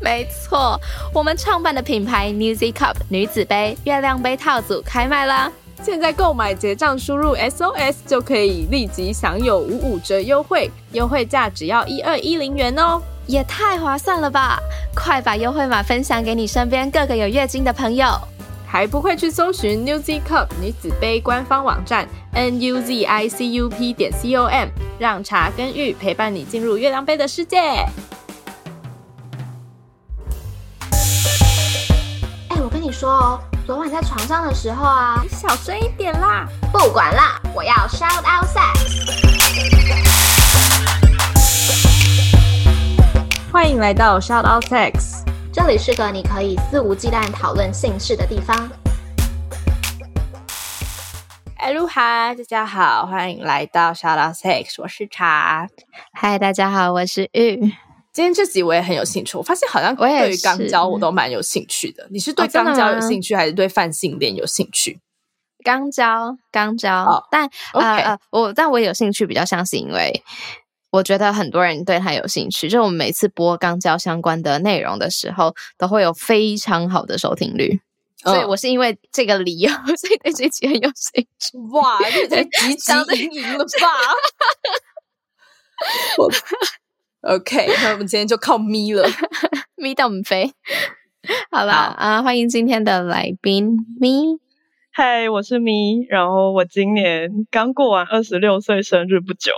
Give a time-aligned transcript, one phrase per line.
[0.00, 0.80] 没错，
[1.12, 5.52] 我们创办的品牌 Newzy Cup 女子杯月亮杯套组开卖啦！
[5.82, 14.58] 现在购买结账输入 SOS 就可以立即享有五五折优惠，优惠价只要一二一零元哦，也太划算了吧！
[14.94, 18.06] 快把优惠码分享给你身边各个有月经的朋友，
[18.66, 27.86] 还不会去搜寻 Newzy Cup 女子杯官方网站 Newzicup 点 com，让茶跟玉陪伴你进入月亮杯的世界。
[32.90, 36.44] 你说哦，昨晚在床上的时候啊，你小声一点啦！
[36.72, 38.80] 不管啦，我要 shout out sex。
[43.52, 48.68] 欢迎来到 shout out sex，这里是个你可以肆无忌惮讨论性事的地方。
[51.58, 55.68] 哎噜哈，大家好，欢迎来到 shout out sex，我是茶。
[56.12, 57.72] 嗨，大家好，我是玉。
[58.12, 62.06] 今天这集我也很有兴趣，我发现好像对于肛交我都蛮有兴趣的。
[62.10, 64.98] 你是对肛交有兴趣，还是对泛性恋有兴趣？
[65.64, 70.22] 肛交，肛交，但呃呃，我但我有兴趣，比较像是因为
[70.90, 77.80] 我觉得很多人对他有兴趣，就我们每次播肛交相关的内容的时候，都会有非常好的收听率，
[78.24, 81.56] 所以我是因为这个理由，所以对这集很有兴趣。
[81.72, 82.92] 哇，这在极极
[83.22, 83.88] 赢赢了吧
[87.22, 89.04] ？OK， 那我们今天就靠咪了，
[89.76, 90.52] 咪到我们飞。
[91.50, 94.38] 好了啊，欢迎今天的来宾咪。
[94.92, 99.52] 嗨，我是咪，然后我今年刚过完二十六岁生日不久，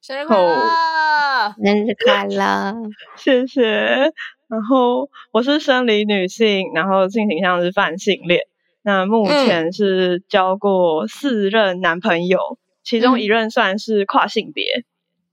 [0.00, 2.74] 生日快乐，生日快乐，
[3.16, 4.12] 谢谢。
[4.48, 8.42] 然后我是生理女性，然后性倾向是泛性恋。
[8.82, 12.38] 那目前是交过四任男朋友，
[12.82, 14.84] 其中一任算是跨性别。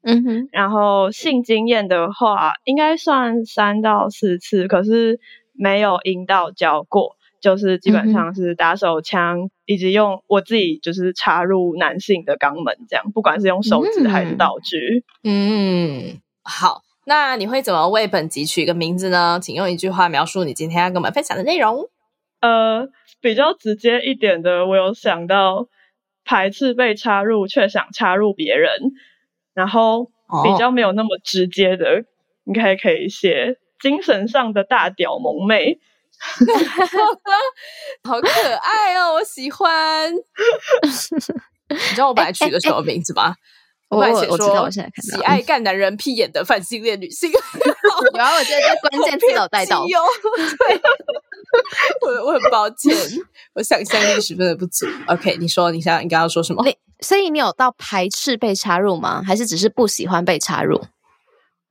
[0.09, 5.19] 嗯哼，然后性经验的话，应该算三到四次，可是
[5.51, 15.03] 没有阴道交过，就是基本上是打手枪，以及用我自己就是插入男性的肛门这样，不管是用手指还是道具。
[15.25, 19.39] 嗯，好，那你会怎么为本集取一个名字呢？
[19.41, 21.89] 请用一句话描述你今天要跟我们分享的内容。
[22.39, 22.88] 呃，
[23.19, 25.68] 比较直接一点的，我有想到
[26.24, 28.72] 排斥被插入，却想插入别人。
[29.57, 30.06] 然后
[30.44, 32.03] 比较没有那么直接的，
[32.45, 35.79] 应该可以写精神上的大屌萌妹，
[38.07, 40.13] 好可爱哦，我喜欢。
[41.69, 43.34] 你知道我本来取的什么名字吗？
[43.90, 44.79] 我本来写说喜
[45.23, 47.31] 爱干男人屁眼的泛性恋女性。
[48.13, 49.84] 然后我觉得这关键词有带到。
[49.84, 50.81] 对，
[52.06, 52.95] 我我很抱歉，
[53.56, 54.85] 我想象力十分的不足。
[55.07, 56.63] OK，你说你想你刚刚说什么？
[56.99, 59.21] 所以你有到排斥被插入吗？
[59.23, 60.81] 还是只是不喜欢被插入？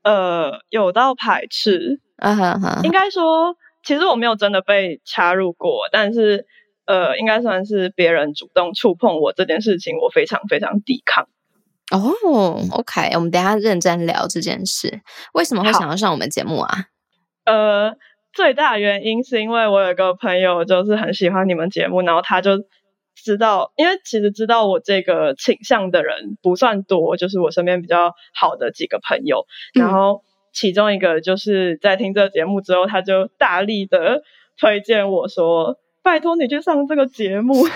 [0.03, 2.01] 呃，有到排斥。
[2.17, 6.47] 啊哈哈，应该说，其实我没有真的被插入过，但是
[6.87, 11.29] 呃，应该算是别人主动触碰我这件事情，我非常非常抵抗。
[11.91, 15.01] 哦，OK，我们等下认真聊这件事。
[15.35, 16.85] 为什么会想要上我们节目啊？
[17.45, 17.97] 呃，
[18.33, 22.53] 最大原因是因为我有个朋友就是很喜欢你们节目，然后他就。
[23.17, 29.47] 知道，因为其实知道我这个倾向的人不算多，就是我身边比较好的几个朋友。
[29.75, 30.23] 然后
[30.53, 34.23] 其中一个就是在听这个节目之后，他就大力的
[34.59, 37.55] 推荐我说：“拜托你去上这个节目。”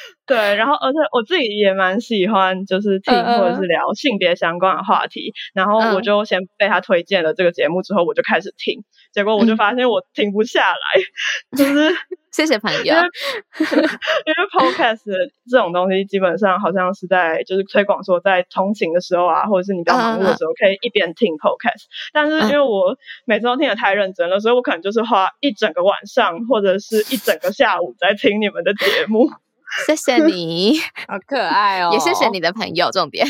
[0.26, 5.32] 对，然后而且我自己也蛮喜欢，就是听或者是聊性别相关的话题。
[5.54, 8.84] 然后我就先被他推荐了这个节目之后，我就开始听。
[9.12, 11.90] 结果我就发现我停不下来，就是
[12.30, 15.02] 谢谢朋友， 因为 podcast
[15.50, 21.86] 这种东西基本上好像是在就是推广说在通勤的时候啊，或者是你比较忙碌的时候可以一边听 podcast。
[22.12, 29.28] 但是因为我每次都听得太认真了，所以我可能就是花一整个晚上或者是一整个下午在听你们的节目。
[29.86, 30.78] 谢谢你，
[31.08, 31.90] 好可爱哦！
[31.92, 33.26] 也谢谢你的朋友，重点。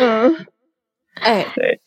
[0.00, 0.46] 嗯，
[1.14, 1.80] 哎，对，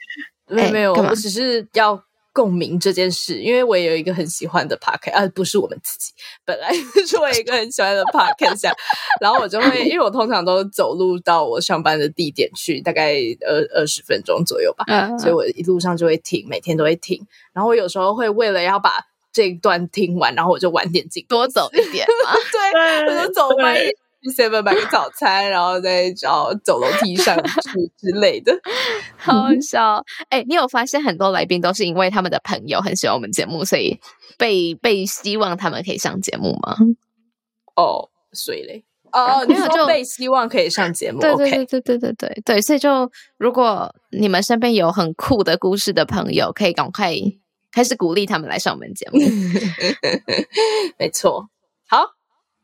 [0.48, 2.04] 没有没有，我只是要
[2.34, 6.14] 共鸣这件事，因为我也有一个很喜欢的 podcast，啊，不是我们自己，
[6.46, 6.72] 本来
[7.06, 8.72] 是我一个很喜欢的 podcast，
[9.20, 13.16] 然后我就会，因为我通常都走路到我上班的地点去，大概
[13.46, 14.86] 二二十分钟左右吧，
[15.18, 23.94] 所以我一路上就会停，每天都会停，然后我有时候会为了要把这一段听完，然后我就晚点进，多走一点嘛， 对，我就走慢一点。
[24.24, 28.56] 去 seven 买个早餐，然后再找走楼梯上去 之类的，
[29.18, 30.00] 好笑。
[30.30, 34.00] 哎，你有发现很多来宾都是因为他们的朋友很喜欢我们节目，所以
[34.38, 36.78] 被被希望他们可以上节目吗？
[37.76, 47.12] 哦，所以嘞，哦，你有就被希望可以上节目，对对对对对对对对，所以就如果你们身边有很酷的故事的朋友，可以赶快
[47.72, 49.20] 开始鼓励他们来上我们节目。
[51.00, 51.50] 没错，
[51.88, 52.12] 好。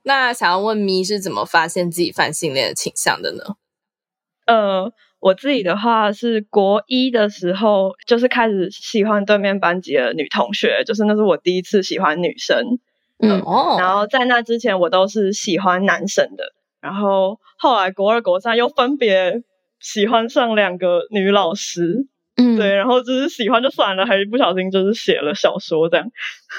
[0.03, 3.43] 那想要问咪是怎么发现自己泛性恋的倾向的呢？
[4.45, 12.79] 呃，我自己的话是国一的时候，就是开始喜欢对面班级的女同学，就是那是我第一次喜欢女生。
[13.19, 19.43] 嗯哦，然后在那之前我都是喜欢男生的，然后后来国二、国三又分别
[19.81, 22.07] 喜欢上两个女老师。
[22.37, 26.05] 嗯，对，然后就是喜欢就算了，还不小心就是写了小说这样。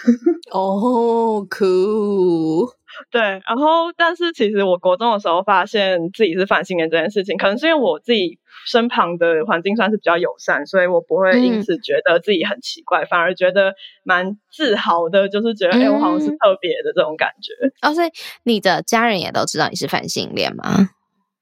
[0.51, 2.73] 哦，cool。
[3.13, 17.53] 对，然后但是其实我国中的时候发现自己是反性恋这件事情，可能是因为我自己身旁的环境算是比较友善，所以我不会因此觉得自己很奇怪，反而觉得蛮自豪的，就是觉得哎，我好像是特别的这种感觉。
[17.87, 18.09] 哦，所以
[18.43, 20.65] 你的家人也都知道你是反性恋吗？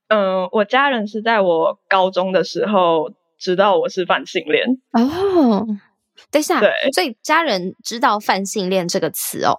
[0.08, 4.66] 嗯，我家人是在我高中的时候知道我是泛性恋。
[4.92, 5.66] 哦，
[6.30, 9.58] 等一下，对，所以家人知道泛性恋这个词哦。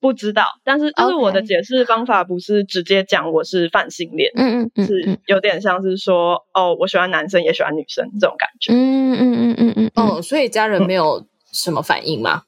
[0.00, 12.42] 不知道，但是就是我的解释方法不是直接讲我是泛性恋，嗯嗯，是有点像是说哦，我喜欢男生也喜欢女生这种感觉，嗯嗯嗯嗯嗯哦，所以家人没有什么反应吗？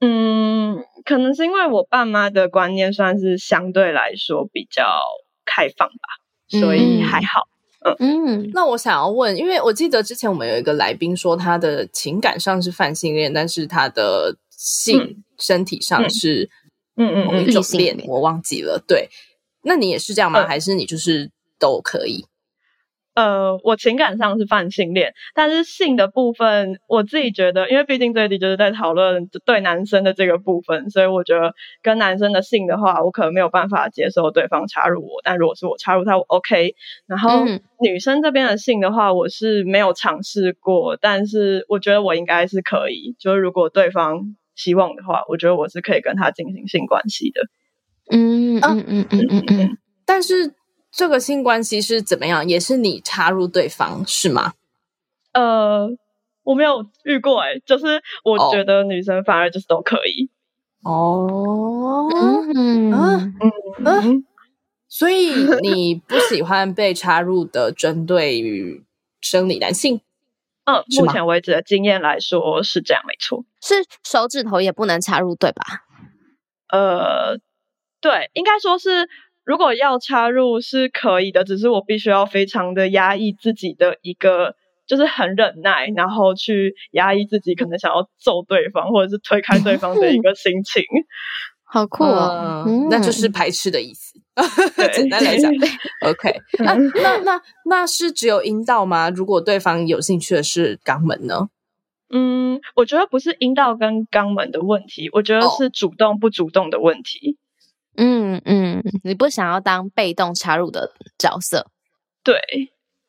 [0.00, 4.84] 嗯，可能是因为我爸妈的观念算是相对来说比较
[5.44, 7.48] 开放吧，所以还好。
[7.84, 16.50] 嗯嗯，那我想要问，因为我记得之前我们有一个来宾说他的情感上是泛性恋，但是他的性身体上是。
[16.94, 18.78] 嗯嗯嗯，一种恋我忘记了。
[18.86, 19.08] 对，
[19.62, 20.46] 那你也是这样吗？
[20.46, 22.26] 还是你就是都可以？
[23.14, 35.20] 呃，我情感上是泛性恋，但是性的部分，我自己觉得，因为毕竟这里就是在讨论对男生的这个部分，所以我觉得跟男生的性的话，我可能没有办法接受对方插入我。
[35.22, 36.74] 但如果是我插入他，我 OK。
[37.06, 37.44] 然后
[37.80, 43.14] 女生这边的性的话，我是没有尝试过，但是我觉得我应该是可以。
[43.18, 44.36] 就是如果对方。
[44.54, 47.40] 希望的话，我觉得我是可以跟他进行性关系的。
[48.10, 49.78] 嗯嗯嗯嗯嗯嗯。
[50.04, 50.52] 但是
[50.92, 52.46] 这个性关系是怎么样？
[52.48, 54.52] 也是你插入对方是吗？
[55.32, 55.88] 呃，
[56.42, 60.30] 我没有遇过哎，就是我觉得女生反而就是都可以。
[60.82, 62.08] 哦，
[62.54, 63.34] 嗯嗯
[63.84, 64.26] 嗯。
[64.88, 68.84] 所以你不喜欢被插入的针对于
[69.22, 70.02] 生理男性？
[70.64, 73.44] 嗯，目前为止的经验来说是这样，没错。
[73.62, 75.64] 是手指头也不能插入，对吧？
[76.68, 77.38] 呃，
[78.00, 79.08] 对，应该说是，
[79.44, 84.54] 如果要插入是可以的，只是我必须要非常的压抑自己的一个，
[84.86, 90.82] 就是很忍耐，然后去压抑自己可能想要揍对方或者是推开对方的一个心情。
[91.64, 92.64] 好酷啊！
[92.90, 94.20] 那就是排斥的意思。
[94.92, 95.50] 简单来讲
[96.02, 96.34] ，OK。
[96.58, 99.08] 那那那那是只有阴道吗？
[99.08, 101.48] 如果对方有兴趣的是肛门呢？
[102.14, 107.38] 嗯，我觉得不是阴道跟肛门的问题，我觉得是主动不主动的问题。
[107.96, 111.70] 嗯嗯，你不想要当被动插入的角色？
[112.22, 112.38] 对。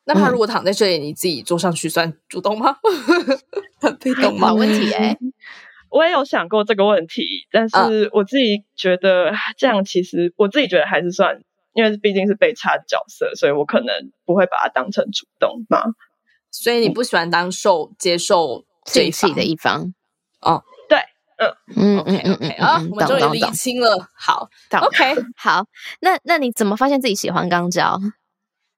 [0.06, 2.76] 那他如果躺在这里，你自己坐上去算主动吗？
[3.80, 4.52] 很被动吗？
[4.52, 5.16] 问题哎。
[5.88, 11.40] 我也有想过这个问题，但是我自己觉得这样其实我自己觉得还是算，
[11.72, 15.84] 因为毕竟是被插角色，所以我可能不会把它当成主动嘛。
[16.50, 19.94] 所以你不喜欢当受接受这一的一方？
[20.40, 20.73] 哦，对，
[21.36, 24.08] 嗯嗯 OK OK 啊，我们终于理清了。
[24.14, 24.48] 好
[24.80, 25.64] ，OK，好，
[26.00, 27.98] 那那你怎么发现自己喜欢肛交？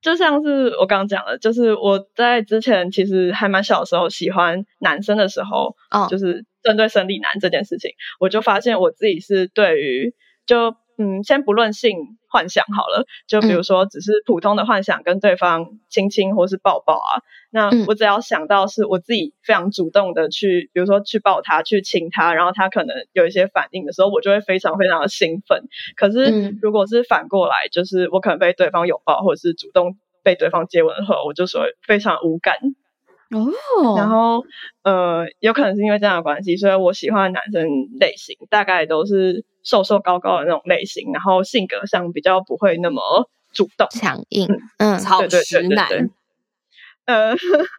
[0.01, 6.45] 就像是我刚刚讲的，就是我在之前其实还蛮小的时候喜欢男生的时候，哦，就是。
[6.67, 25.65] 针对生理男这件事情，我就发现我自己是对于就嗯，先不论性幻想好了，就比如说只是普通的幻想，跟对方亲亲或是抱抱啊，那我只要想到是我自己非常主动的去，比如说去抱他、去亲他，然后他可能有一些反应的时候，我就会非常非常的兴奋。
[25.97, 32.55] 可是如果是反过来，就是我可能被对方拥抱或者是主动被对方接吻后，我就说非常无感。
[33.31, 34.45] 哦，然后
[34.83, 37.69] 呃，有可能是因为这样的关系，所以我喜欢的男生
[37.99, 46.11] 类型大概都是瘦瘦高高的那种类型，然后性格上比较不会那么主动强硬，嗯，超直男，
[47.07, 47.35] 呃，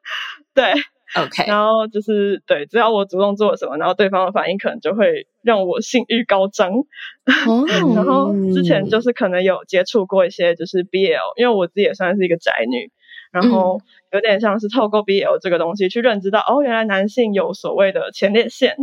[0.54, 0.74] 对。
[1.16, 6.70] OK，然后就是对，只要我主动做了什么，然后对方的反应可能就会让我性欲高涨。
[6.70, 7.64] 哦
[7.96, 12.92] 然后之前就是可能有接触过一些就是 BL，因为我自己也算是一个宅女，
[13.32, 13.80] 然后
[14.12, 18.76] 有点像是透过 BL 这个东西去认知到，哦，原来男性有所谓的前列腺，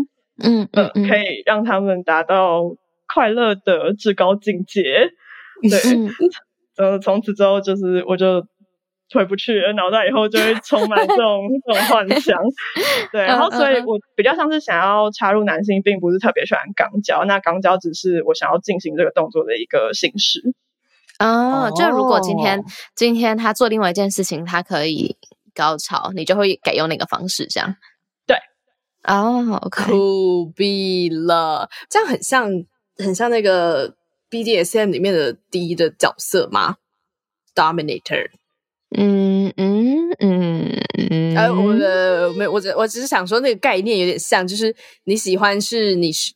[0.42, 2.62] 嗯嗯，可以让他们达到
[3.12, 4.82] 快乐的至高境界。
[5.62, 5.80] 对，
[6.76, 8.44] 呃， 从此之后就是我就。
[9.12, 12.42] 回不去，脑袋以后就会充满这种这种幻想，
[13.12, 20.40] 对，然后所以我比较像是想要插入男性，并不是特别喜欢肛交，那肛交只是我想要进行这个动作的一个形式。
[21.18, 22.62] 哦，就如果今天
[22.94, 25.16] 今天他做另外一件事情，他可以
[25.54, 27.76] 高潮，你就会改用那个方式，这样。
[28.26, 28.36] 对，
[29.04, 32.50] 哦，酷毙了，这样很像
[32.96, 33.94] 很像那个
[34.30, 36.76] BDSM 里面的第一的角色吗
[37.54, 38.30] ？Dominator。
[38.96, 46.32] 嗯嗯嗯嗯，呃，我的没，我只我只是想说，那个概念有点像，就是你喜欢是你施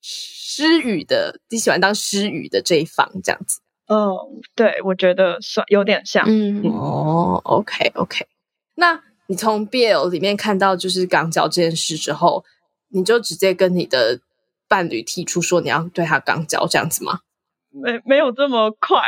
[0.00, 3.60] 施语的，你喜欢当施语的这一方这样子。
[3.88, 4.16] 嗯，
[4.54, 6.24] 对，我觉得算有点像。
[6.28, 8.26] 嗯哦，OK OK，
[8.74, 12.44] 那你从 BL 里面看到就是肛交这件事之后，
[12.88, 14.20] 你就直接跟你的
[14.68, 17.20] 伴侣提出说你要对他肛交这样子吗？
[17.70, 19.00] 没没有这么快，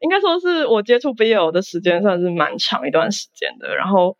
[0.00, 3.74] 应该说是我接触 BL 的时间算是蛮长一段时间的。
[3.74, 4.16] 然后，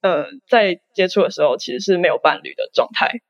[0.00, 3.20] 呃，在接触的时候其实是没有伴侣的状态。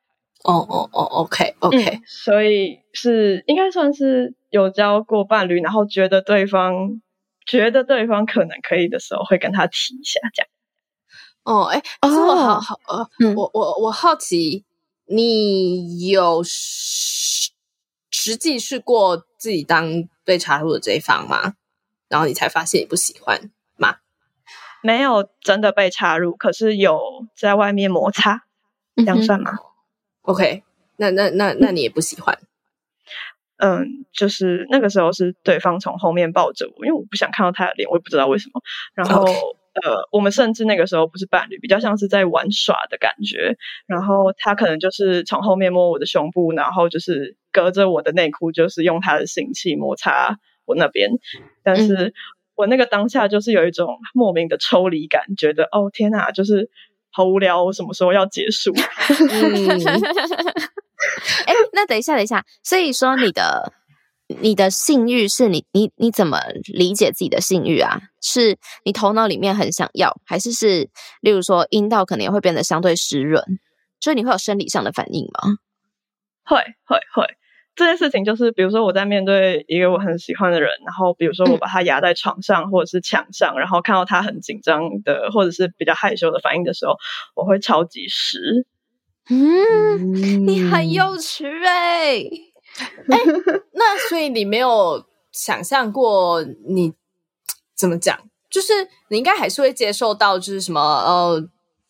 [0.45, 7.01] 哦哦哦，OK OK，所以是应该算是有交过伴侣，然后觉得对方
[7.47, 10.49] 觉得对方可能可以的时候，会跟他提一下这样。
[11.45, 14.65] 哦，哎，可是我好好呃，我我我好奇，
[15.07, 16.43] 你有？
[18.11, 21.55] 实际试过自己当被插入的这一方吗？
[22.09, 23.97] 然后你才发现你不喜欢吗？
[24.83, 27.01] 没有真的被插入，可是有
[27.37, 28.45] 在外面摩擦，
[28.97, 29.53] 这样算吗
[30.29, 30.63] ？OK，
[30.97, 32.39] 那那那那你也不喜欢？
[33.57, 38.61] 嗯，就是那个时候是对方从后面抱着我，因为我不想看到他的脸，我也不知道为什么。
[38.95, 39.25] 然后。
[39.81, 43.57] 呃，我们甚至那个时候不是伴侣，比较像是在玩耍的感觉。
[43.87, 51.11] 然后他可能就是从后面摸我的胸部，然后就是隔着我的内裤，就是用他的性器摩擦我那边。
[51.63, 52.13] 但是
[52.57, 56.71] 我那个当下就是有一种莫名的抽离感，觉得哦天哪，就是
[57.19, 58.73] 好无聊，我什么时候要结束？
[61.47, 63.73] 哎，那等一下，等一下，所以说你的。
[64.43, 67.99] 你的性欲是你你你怎么理解自己的性欲啊？
[68.21, 70.91] 是你头脑里面很想要，还是是
[71.23, 73.43] 例如说阴道可能也会变得相对湿润，
[74.01, 75.57] 所以你会有生理上的反应吗？
[76.45, 77.25] 会会会，
[77.79, 86.97] 这件事情就是，比如说我在面对一个我很喜欢的人，然后比如说我把他压在床上或者是墙上，然后看到他很紧张的或者是比较害羞的反应的时候，
[87.35, 88.67] 我会超级湿。
[89.31, 92.19] 嗯，你很有趣哎。
[92.19, 93.19] 哎，
[93.73, 96.93] 那所以你没有想象过，你
[97.77, 98.19] 怎么讲？
[98.51, 98.73] 就是
[99.09, 101.49] 你应该还是会接受到，就是什么呃，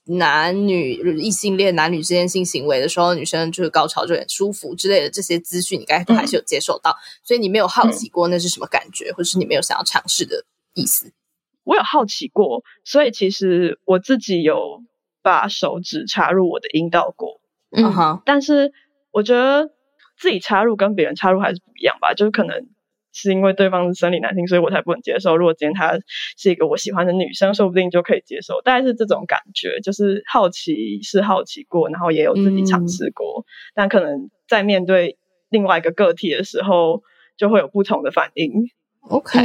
[0.09, 6.97] 男女异性恋男女之间性行为的时候，女生就是高潮就很舒服之类的这些资讯，你应该都还是有接受到。
[7.23, 11.13] 所以你没有好奇过那是什么感觉，或是你没有想要尝试的意思？
[11.65, 14.83] 我有好奇过，所以其实我自己有
[15.23, 17.41] 把手指插入我的阴道过，
[17.77, 18.73] 嗯哼，但是
[19.13, 19.71] 我觉得。
[20.21, 22.67] 自己插入跟别人插入还是不一样吧，就是可能
[23.21, 25.37] 是因为对方是生理男性，所以我才不能接受。
[25.37, 25.99] 如果今天他
[26.37, 28.61] 是一个我喜欢的女生，说不定就可以接受。
[28.63, 33.45] 大概是这种感觉，就是好奇是好奇过，然后也有自己尝试过，
[33.75, 35.19] 但可能在面对
[35.51, 37.03] 另外一个个体的时候，
[37.37, 38.53] 就会有不同的反应。
[39.01, 39.39] OK，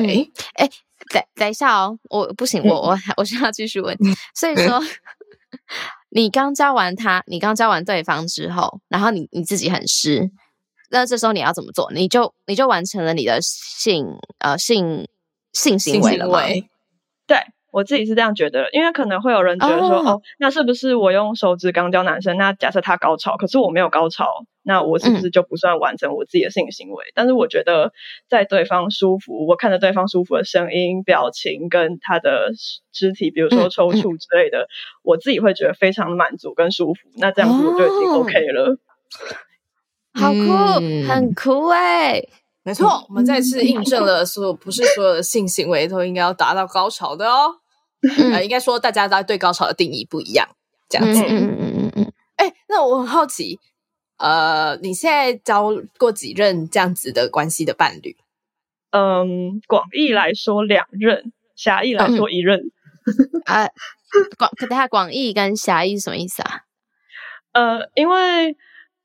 [0.53, 0.69] 哎，
[1.09, 3.97] 等等一下哦，我不行，我我我需要继续问。
[4.35, 4.79] 所以说，
[6.11, 10.29] 你刚教完他，你刚教完对方之后，然后你你自己很湿。
[10.93, 11.91] 那这时候你要怎么做？
[11.91, 14.05] 你就你就完成了你的性
[14.37, 15.07] 呃性
[15.51, 16.39] 性行为了吗？
[17.25, 17.37] 对
[17.71, 22.37] 我自己是这样觉得，因为可能会有人觉得说，哦，那是不是我用手指刚教男生？
[22.37, 24.27] 那假设他高潮，可是我没有高潮，
[24.61, 27.05] 那我是不是就不算完成我自己的性行为？
[27.15, 27.91] 但是我觉得
[28.29, 32.51] 在对方舒服，我看着对方舒服的声音、表情跟他的
[32.91, 34.67] 肢体，比如说抽搐之类的，
[35.01, 37.09] 我自己会觉得非常满足跟舒服。
[37.15, 38.77] 那这样子我就已经 OK 了。
[40.13, 40.47] 好酷，
[41.07, 42.21] 很酷哎！
[42.63, 47.55] 没错，我们再次印证了，所有不是所有的性行为都应该要达到高潮的哦。
[48.31, 50.47] 呃，应该说大家在对高潮的定义不一样，
[50.87, 51.21] 这样子。
[51.21, 52.13] 嗯嗯嗯嗯嗯。
[52.35, 53.59] 哎，那我很好奇，
[54.17, 58.15] 呃，你现在交过几任这样子的关系的伴侣？
[58.91, 62.71] 嗯，广义来说两任，狭义来说一任。
[63.45, 63.67] 啊，
[64.37, 66.61] 广等下广义跟狭义是什么意思啊？
[67.51, 68.55] 呃，因为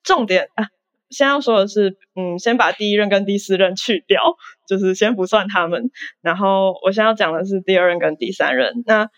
[0.02, 0.68] 重点啊，
[1.10, 4.36] 先要说的是，嗯，先把第一任跟第四任去掉，
[4.66, 5.90] 就是先不算他们。
[6.20, 8.82] 然后我现在要讲的是第二任跟第三任。
[8.86, 9.08] 那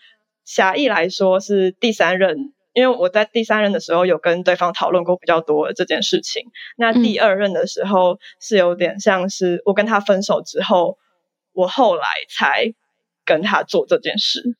[0.45, 2.53] 狭义来说是第三任。
[2.73, 6.45] 因为我在第三任的时候有跟对方讨论过比较多这件事情，
[6.77, 10.97] 那第二任的时候是有点像是我跟他分手之后，
[11.51, 12.73] 我后来才
[13.25, 14.55] 跟他做这件事。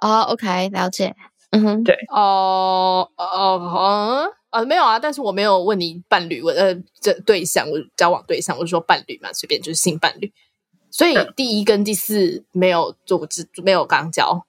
[0.00, 1.16] 哦，OK，了解。
[1.50, 1.96] 嗯哼，对。
[2.08, 10.32] 哦哦哦，呃，没有啊，但是我没有问你伴侣，我呃这对象，我交往对象，我就说伴侣嘛，随便就是性伴侣。
[10.90, 13.28] 所以第一跟第四没有做过，
[13.62, 14.44] 没有刚交。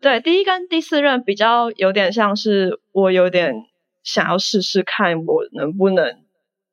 [0.00, 3.64] 对，第一跟第四任比较有点像是我有点
[4.02, 6.18] 想要试试看我能不能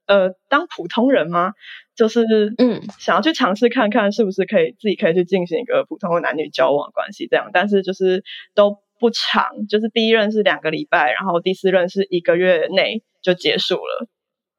[0.05, 1.53] 呃当普通人吗？
[1.95, 8.21] 就是嗯想要去尝试看看是不是可以自己可以去进行一个普通的男女交往关系这样，但是就是
[8.53, 14.07] 都不长，就是第一任是两个礼拜，然后第四任是一个月内就结束了。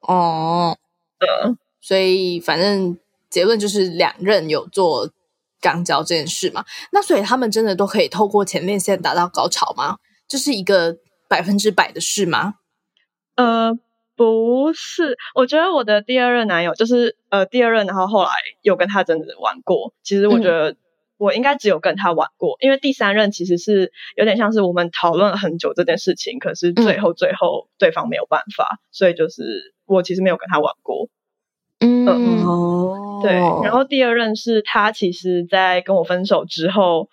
[0.00, 0.76] 哦，
[1.20, 5.10] 嗯，所以反正结论就是两任有做。
[5.58, 9.96] 肛交这件事嘛，那所以他们真的都可以透过前列腺达到高潮吗？
[10.28, 12.56] 这是一个百分之百的事吗？
[13.36, 13.72] 呃，
[14.14, 18.30] 不是，我觉得我的第二任男友就是呃第二任，然后后来
[18.62, 19.92] 有跟他真的玩过。
[20.04, 20.76] 其实我觉得
[21.18, 31.08] 我应该只有跟他玩过，因为第三任其实是有点像是我们讨论了很久这件事情，可是最后最后对方没有办法，所以就是我其实没有跟他玩过。
[31.80, 37.10] 嗯哦，对，然后第二任是他，其实在跟我分手之后，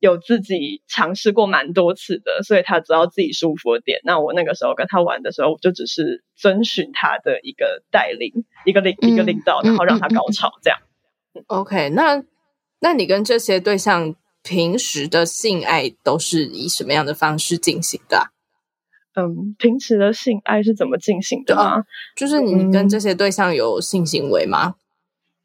[0.00, 4.00] 有自己尝试过蛮多次的，所以他知道自己舒服的点。
[4.02, 8.32] 那我那个时候跟他玩的时候，我就只是遵循他的一个带领，
[8.64, 10.78] 一个领一个领导，然后让他高潮这样。
[11.46, 12.24] OK，那
[12.80, 18.30] 那你跟这些对象平时的性爱都是以什么样的方式进行的？
[19.14, 21.84] 嗯，平时的性爱是怎么进行的吗？
[22.14, 24.74] 就是你跟这些对象有性行为吗？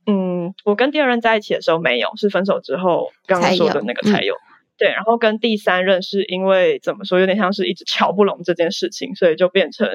[0.05, 4.35] 嗯，我跟第二任在一起的时候没有，是分手之后刚刚说的那个才有。
[4.77, 9.87] 对，然后跟第三任是因为怎么说，有点像是一直瞧不拢这件事情，所以就变成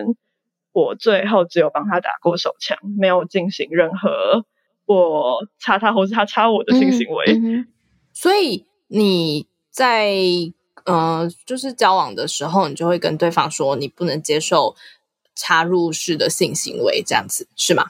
[0.72, 4.46] 我最后只有帮他打过手枪，没有进行任何
[4.87, 7.64] 我插他或是他插我的性行为。
[8.12, 10.14] 所以你在。
[10.85, 14.77] 呃，就是交往的时候，你就会跟对方说你不能接受
[15.35, 17.87] 插入式的性行为，这样子是吗？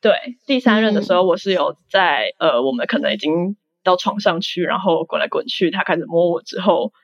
[0.00, 0.14] 对，
[0.46, 6.94] 第三任的时候，我是有在呃，我们可能已经到床上去，然后滚来滚去，他开始摸我之后，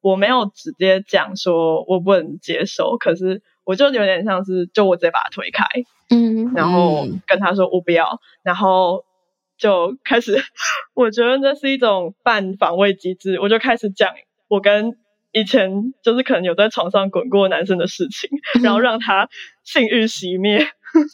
[0.00, 5.64] 我没有直接讲说我不能接受，可是我就有点像是就我直接把他推开，
[6.10, 9.04] 嗯，然后跟他说我不要，然后
[9.56, 10.42] 就开始，
[10.94, 14.10] 我觉得这是一种半防卫机制，我就开始讲。
[14.48, 14.96] 我跟
[15.32, 18.30] 以前就是可能有在床上滚过男生的事情，
[18.62, 19.28] 然后让他
[19.62, 20.66] 性欲熄灭。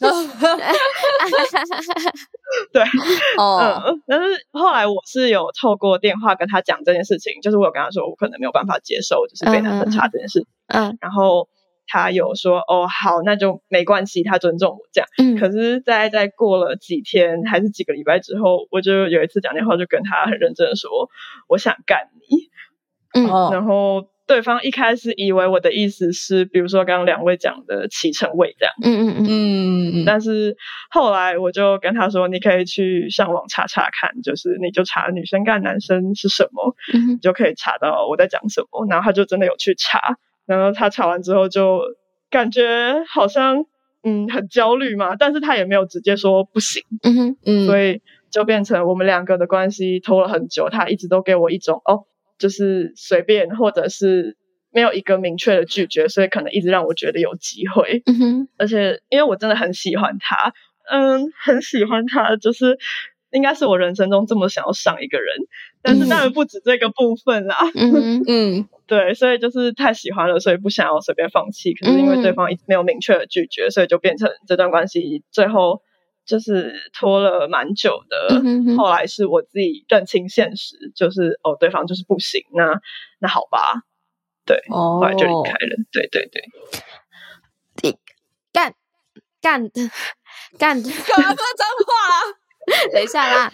[2.71, 2.81] 对，
[3.37, 10.45] 嗯，但是后来我是有透过电话跟他讲这件事情，就是我有跟他说我可能没有办法接受，就是被他分叉这件事。
[10.67, 11.49] 嗯，然后
[11.87, 14.79] 他有说哦好，那就没关系，他尊重我。
[14.91, 15.07] 这样。
[15.17, 21.09] 嗯，可是，在在过了几天还是几个礼拜之后，我就有一次讲电话，就跟他很认真的说，
[21.47, 22.49] 我想干你。
[23.13, 30.01] 嗯，然后对方一开始以为我的意思是，比如说刚刚两位讲的起程位这样，嗯嗯嗯。
[30.01, 30.57] 嗯，但是
[30.89, 36.75] 后来我就跟他说，你可以去上网查查看，就是你就查女生干男生是什么，
[37.07, 38.85] 你就可以查到我在讲什么。
[38.89, 39.99] 然后他就真的有去查，
[40.45, 41.81] 然后他吵完之后就
[42.29, 43.65] 感觉好像
[44.03, 52.05] 嗯很焦虑嘛，但是他也没有直接说不行，嗯哼嗯，所以就变成我们两个的关系拖了很久，他一直都给我一种哦。
[52.37, 54.35] 就是随便，或者是
[54.69, 58.03] 没有一个明确的拒绝，所以可能一直让我觉得有机会。
[58.05, 60.53] 嗯哼，而且因为我真的很喜欢他，
[60.91, 62.77] 嗯，很喜欢他，就是
[63.31, 65.27] 应该是我人生中这么想要上一个人，
[65.85, 67.57] 但是当然不止这个部分啦。
[67.75, 71.73] 嗯嗯， 对，所以就是太喜欢了，所以不想要随便放弃。
[71.75, 75.81] 可是因为对方一直没有明确的拒绝，所以就变成这段关系最后。
[76.25, 78.41] 就是拖了蛮久的，
[78.75, 82.81] 后来是我自己认清现实，就是哦，对方就是不行，那
[83.19, 83.83] 那好吧，
[84.43, 86.41] 对，后来就离开了，对对对，
[88.51, 88.73] 干
[89.39, 89.69] 干
[90.57, 91.93] 干干嘛说脏话？
[92.93, 93.51] 等一下啦，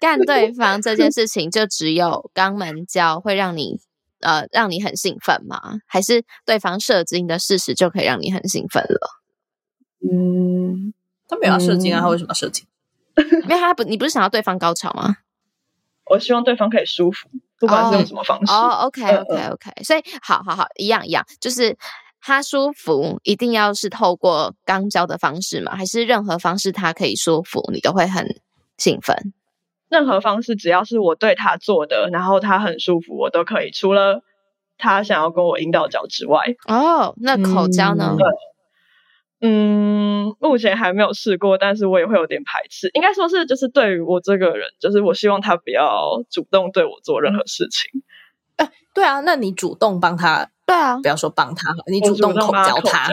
[0.00, 3.80] 干对方这件事情就只有肛门交会让你
[4.20, 5.80] 呃让你很兴奋吗？
[5.86, 9.00] 还是对方射精的事实就可以让你很兴奋了？
[10.10, 10.92] 嗯，
[11.28, 12.66] 他没有要射精啊，他为什么要射精？
[13.16, 15.16] 因为他不，你不是想要对方高潮吗？
[16.10, 18.52] 我希望对方可以舒服，不管是用什么方式。
[18.52, 21.76] 哦，OK，OK，OK，所以好好好，一样一样，就是
[22.20, 25.74] 他舒服，一定要是透过肛交的方式吗？
[25.76, 28.26] 还是任何方式他可以舒服，你都会很
[28.82, 29.32] 兴奋？
[29.88, 33.70] 任何方式，只要是我对他做的，然后他很舒服，我都可以。
[33.70, 34.22] 除了
[34.76, 38.16] 他想要跟我阴道交之外，哦，那口交呢？
[39.40, 42.90] 嗯，目前还没有试过，但是我也会有点排斥。
[42.94, 48.02] 应该说是，就是对于我这个人，就是我希望他不要主动对我做任何事情。
[48.56, 50.48] 哎，对啊，那你主动帮他？
[50.66, 53.12] 对啊，不要说帮他，你主动口交他。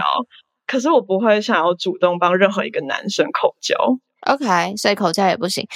[0.65, 3.75] 可是我不会想要主动帮任何一个男生口交。
[4.21, 5.67] OK，所以口交也不行。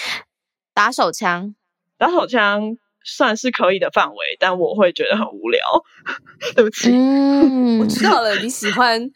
[0.73, 1.53] 打手枪，
[1.97, 5.61] 打手枪算是可以的范围，但我会觉得很无聊。
[6.55, 9.09] 对不起，嗯， 我知道了，你喜欢。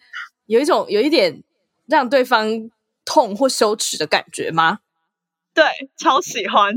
[0.46, 1.44] 有一种有一点
[1.88, 2.48] 让对方
[3.04, 4.80] 痛或羞耻的感觉吗？
[5.54, 5.66] 对，
[5.98, 6.74] 超喜欢。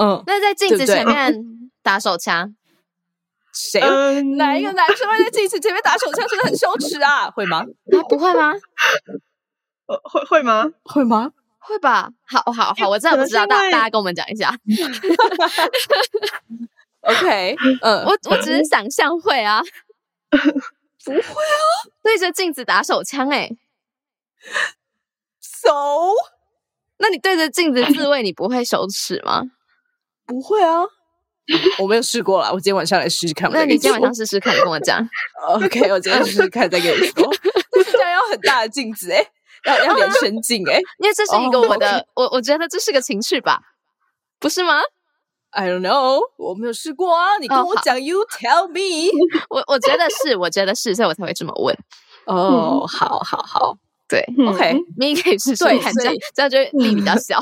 [0.00, 1.44] 嗯，那在镜子前面
[1.82, 2.56] 打手枪，
[3.52, 3.80] 谁
[4.36, 6.26] 哪一个男生会在镜子前面打手枪？
[6.26, 7.30] 真的很羞耻啊！
[7.30, 7.58] 会吗？
[7.60, 8.52] 啊，不会吗？
[9.86, 10.64] 呃，会会吗？
[10.84, 11.32] 会吗？
[11.66, 12.10] 会吧。
[12.26, 14.54] 好好好，我真的不知道，大大家跟我们讲一下。
[17.02, 19.62] OK，嗯，我我只是想象会啊。
[21.04, 21.24] 不会啊，
[22.02, 23.50] 对着镜子打手枪哎
[25.38, 25.68] ，so，
[26.96, 29.42] 那你对着镜子自慰，你不会羞耻吗？
[30.26, 30.80] 不会啊，
[31.78, 33.50] 我没有试过啦，我今天晚上来试试看。
[33.52, 35.06] 那你今天晚上试试看，跟我讲。
[35.46, 37.30] OK，我今天试试看，再跟你说。
[37.92, 39.22] 这样要很大的镜子哎，
[39.66, 43.60] 要要连身镜哎，因为这是一个我的，我我觉得这是个情趣吧，
[44.38, 44.80] 不是吗
[45.50, 47.38] ？I don't know，我没有试过啊。
[47.38, 49.10] 你跟我讲，You tell me。
[49.48, 51.76] 我我觉得是，我觉得是，所以我才会这么问。
[52.26, 53.76] 哦，好好好，
[54.08, 57.38] 对，OK，你可以试试看，这样这样就力比较小，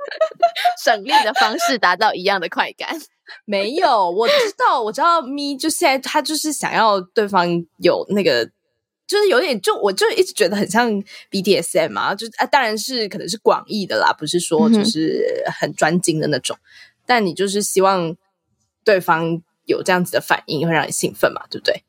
[0.84, 2.96] 省力的方式达到一样的快感。
[3.46, 8.48] 没有，我知道，我知道，咪就现在他就是想要对方有那个，
[9.06, 10.90] 就是有点，就我就一直觉得很像
[11.30, 16.56] BDSM 啊，就啊，当然是可能是广义的啦，不是说就是很专精的那种。
[17.06, 18.16] 但你就是希望
[18.82, 21.42] 对方有这样子的反应，会让你兴奋嘛？
[21.50, 21.84] 对不对？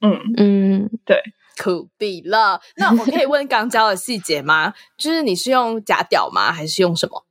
[0.00, 1.20] 嗯嗯，对，
[1.56, 2.60] 可比了。
[2.76, 4.74] 那我可以问刚交的细节吗？
[4.98, 6.52] 就是你是用假屌吗？
[6.52, 7.24] 还是用什么？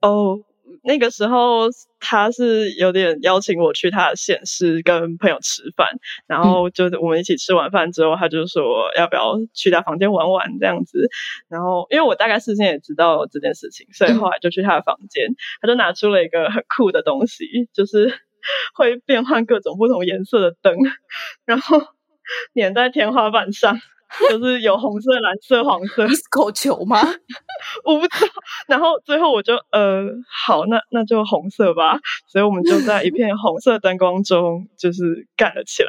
[0.00, 0.40] 哦。
[0.84, 1.68] 那个时候
[1.98, 5.88] 他是有点邀请我去他的县市跟朋友吃饭，
[6.26, 8.62] 然后就是我们一起吃完饭之后，他就说
[8.96, 11.08] 要不要去他房间玩玩这样子。
[11.48, 18.12] 然后因为我大概事先也知道这件事情，所以后来就去他的房间，他就拿出了一个很酷的东西，就是
[18.76, 20.76] 会变换各种不同颜色的灯，
[21.46, 21.80] 然后
[22.54, 23.80] 粘在天花板上。
[24.28, 27.00] 就是有红色、蓝色、黄色，狗球吗？
[27.84, 28.32] 我不知道。
[28.66, 30.04] 然后最后我就呃，
[30.46, 31.98] 好，那那就红色吧。
[32.26, 35.88] 所以我们就在一片红色灯光中，就是干了起来。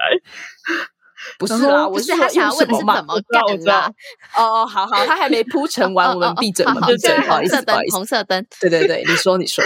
[1.39, 3.93] 不是啊，我是他想要问的是怎么干的。
[4.35, 7.17] 哦，好好，他还没铺陈完， 我们闭嘴，我们闭嘴。
[7.21, 8.45] 红色灯，红色灯。
[8.59, 9.63] 对对对，你说，你说。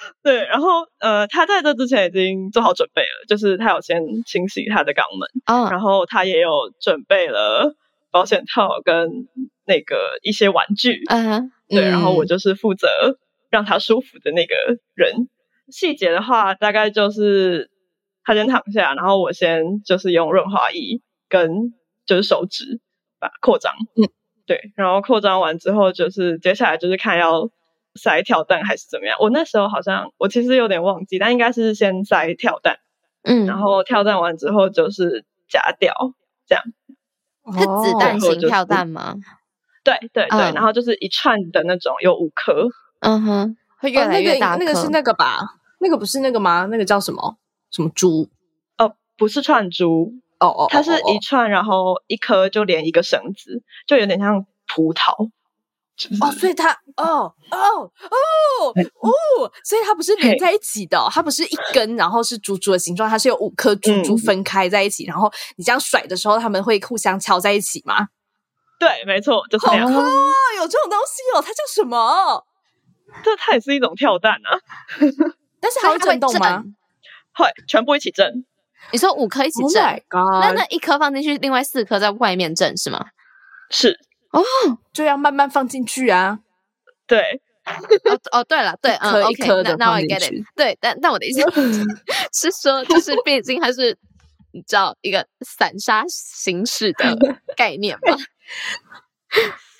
[0.22, 7.74] 对，然后呃，他在这之前已经做好准备了，就是他有先清洗他的肛门，啊，然后他也有准备了
[8.10, 9.08] 保险套跟
[9.66, 12.88] 那个一些玩具，嗯，对，然后我就是负责
[13.50, 14.54] 让他舒服的那个
[14.94, 15.28] 人。
[15.70, 17.70] 细节的话，大概就是
[18.24, 21.74] 他先躺下，然后我先就是用润滑液跟
[22.06, 22.80] 就是手指
[23.18, 24.08] 把扩张，嗯，
[24.46, 27.50] 对，然后扩张完之后，就是接下来就是看要。
[27.98, 29.18] 塞跳蛋还是怎么样？
[29.20, 32.78] 我那时候好像我其实有点忘记，但应该是先塞跳蛋，
[33.24, 35.92] 嗯，然后跳蛋完之后就是夹掉，
[36.46, 36.64] 这样
[37.52, 39.16] 是子弹型跳蛋吗？
[39.84, 42.68] 对对对，然后就是一串的那种，有五颗，
[43.00, 44.56] 嗯哼，会越来越大。
[44.56, 45.40] 那个是那个吧？
[45.80, 46.66] 那个不是那个吗？
[46.70, 47.38] 那个叫什么？
[47.70, 48.28] 什么珠？
[48.76, 55.30] 哦，不是串珠，哦哦，它是一串，然后一颗就连一个绳子，就有点像葡萄。
[56.20, 57.90] 哦，所以它哦哦哦
[58.70, 68.08] 哦，所以它不是连在一起的，它不是一根，然后是珠珠的形状，它是有五颗珠珠分开在一起，然后你这样甩的时候，它们会互相敲在一起吗？
[68.78, 69.90] 对，没错，就是这样。
[69.90, 72.44] 有这种东西哦，它叫什么？
[73.24, 74.58] 这它也是一种跳蛋啊，
[75.60, 76.62] 但是它会震动吗？
[77.34, 78.44] 会，全部一起震。
[78.92, 79.82] 你说五颗一起震，
[80.12, 83.06] 那那一颗放进去，另外四颗在外面震是吗？
[83.70, 83.98] 是。
[84.30, 84.42] 哦，
[84.92, 86.40] 就要慢慢放进去啊。
[87.06, 87.40] 对，
[88.04, 90.44] 哦哦，对了，对，嗯，OK，那那我 get it。
[90.54, 91.40] 对，但但我的意思
[92.32, 93.96] 是说，就是毕竟它是
[94.52, 97.16] 你知道一个散沙形式的
[97.56, 98.16] 概念嘛。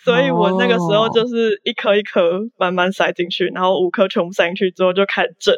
[0.05, 5.55] 所以我那个时候就是一颗一颗慢慢塞进去，然后五颗全部塞进去之后就开始蒸。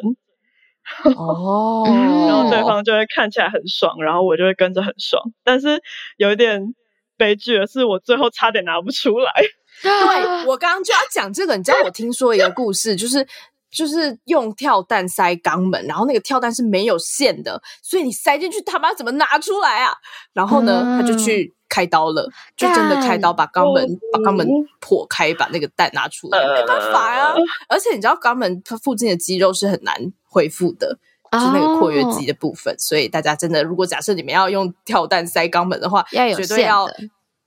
[1.15, 5.23] 哦，然后对方就会看起来很爽，然后我就会跟着很爽。
[5.45, 5.81] 但是
[6.17, 6.73] 有一点
[7.21, 9.31] 悲剧的是，我最后差点拿不出来。
[9.83, 13.27] 对我刚刚就要讲这个，你知道我听说一个故事，就是
[13.69, 19.93] 就是用跳蛋塞肛门，然后那个跳蛋是没有线的，所以你塞进去他妈怎么拿出来啊？
[20.33, 24.47] 然后呢，他就去开刀了，就真的开刀把肛门把肛门
[24.79, 27.33] 破开，把那个蛋拿出来，没办法呀。
[27.69, 30.97] 而且你知道肛门它附近的肌肉是很难恢复的，
[31.31, 36.87] 就是那个括约肌的部分，所以大家真的如果假设你们要用跳蛋塞肛门的话，要有绝对要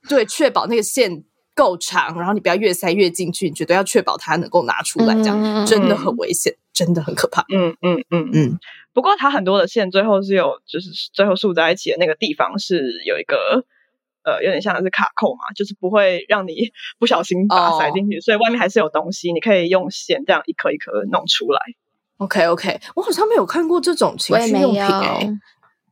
[0.09, 1.23] 对确保那个线。
[1.57, 7.45] 够长，然后你不要越塞越进去，你绝对要确保它能够拿出来，这样真的很危险，真的很可怕。
[7.47, 8.59] 嗯嗯嗯嗯。
[8.91, 13.63] 不过它很多的线最后是有，就是最后束在一起的那个地方是有一个
[14.25, 21.61] 呃，有点像是卡扣嘛，就是不会让你 不小心把它塞进去，所以外面还是有东西，你可以用线这样一颗一颗弄出来。
[22.17, 25.29] OK OK，我好像没有看过这种情趣用品诶。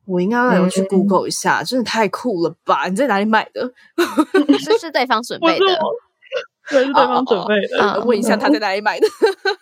[0.06, 2.88] 我应该要去 Google 一下，真的太酷了吧！
[2.88, 3.72] 你在哪里买的？
[4.58, 5.66] 是 是对方准备的，
[6.68, 8.04] 对，是对方准备的。
[8.04, 9.06] 问一下他在哪里买的？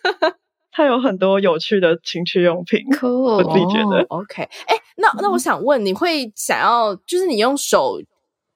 [0.73, 4.43] 他有很多有趣的情趣用品，我自己觉得 OK。
[4.67, 8.01] 哎，那那我想问，你会想要就是你用手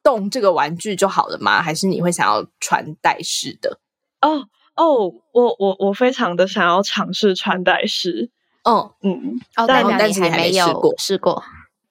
[0.03, 1.63] 动这个玩具就好了吗？
[1.63, 3.79] 还是你会想要穿戴式的？
[4.23, 8.31] 哦哦，我我我非常的想要尝试穿戴式。
[8.63, 11.43] 哦嗯，哦但但是还没有试过。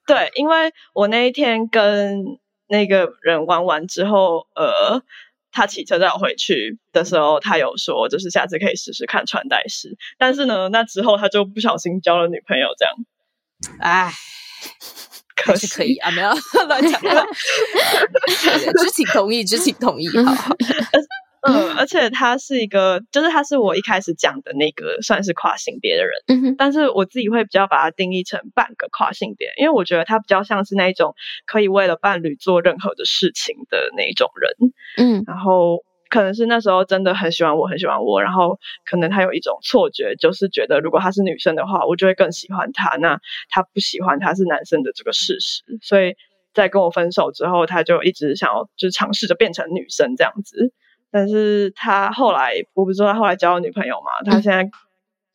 [0.06, 5.02] 对，因为我那一天跟那个人玩完之后，呃，
[5.50, 9.96] 他骑车带我回去的时候，他有说，就是下次可以试试看穿戴式。
[10.18, 12.94] 但是呢，那之后他就不小心交了女朋友，这样。
[13.80, 14.12] 唉，
[15.34, 16.30] 可是可以啊，没有
[16.68, 17.00] 乱讲。
[18.78, 20.54] 知情同意，知情同意，好好。
[21.46, 31.14] 嗯，而且他是一个，就是他是我一开始讲的那个算是跨性别的人，嗯但是我自己会比较把它定义成半个跨性别，因为我觉得他比较像是那种
[31.46, 35.78] 可以为了伴侣做任何的事情的那种人，嗯，然后
[36.08, 43.18] 可能是那时候真的很喜欢我，很喜欢我，然后可能他有一种错觉，就是觉得如果他是女生的话，我就会更喜欢他，那
[43.50, 46.14] 他不喜欢他是男生的这个事实，所以
[46.54, 50.72] 在跟我分手之后，他就一直想要就是尝试着变成女生这样子。
[51.10, 54.30] 但是他后来，我不是说他后来交了女朋友嘛？
[54.30, 54.68] 他现在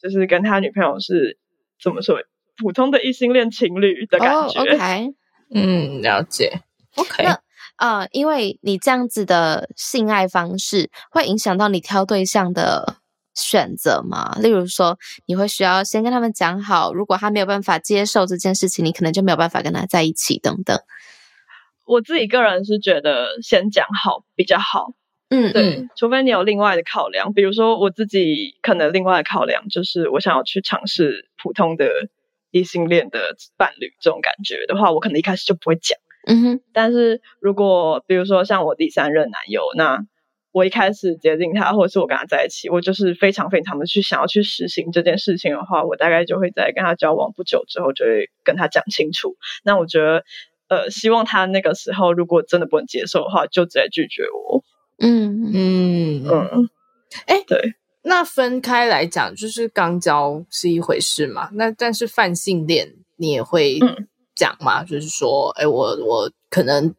[0.01, 1.37] 就是跟他女朋友是
[1.81, 2.17] 怎么说？
[2.57, 4.61] 普通的异性恋情侣的感觉。
[4.61, 5.13] OK，
[5.55, 6.61] 嗯，了解。
[6.95, 7.39] OK，那
[7.77, 12.97] 呃，因为你这样子的性爱方式会影响到你挑对象的
[13.33, 14.37] 选择嘛？
[14.39, 20.77] 例如说，你会需要先跟他们讲好，如果他没有办法接受这件事情，你可能就没有办法跟他在一起等等。
[21.85, 24.93] 我自己个人是觉得先讲好比较好。
[25.33, 31.89] 嗯，对，除非你有另外的考量，比如说我自己可能另外的考量就是我想要去尝试普通的
[32.51, 35.97] 异性恋的伴侣这种感觉的话，我可能一开始就不会讲。
[36.27, 39.99] 嗯哼，但是如果比如说像我第三任男友，那
[40.51, 49.37] 我一开始接近他，或者是我跟他在一起，我就是非常非常的去想要去实行这件事情的话，我大概就会在跟他交往不久之后就会跟他讲清楚。
[49.63, 50.25] 那我觉得，
[50.67, 54.61] 呃，希望他那个时候如果真的不能接受的话，就直接拒绝我。
[55.01, 56.69] 嗯嗯嗯，
[57.25, 61.49] 哎，对，那分开来讲，就是肛交是一回事嘛。
[61.53, 63.79] 那但是泛性恋，你也会
[64.35, 64.83] 讲嘛？
[64.83, 66.93] 就是说，哎，我我可能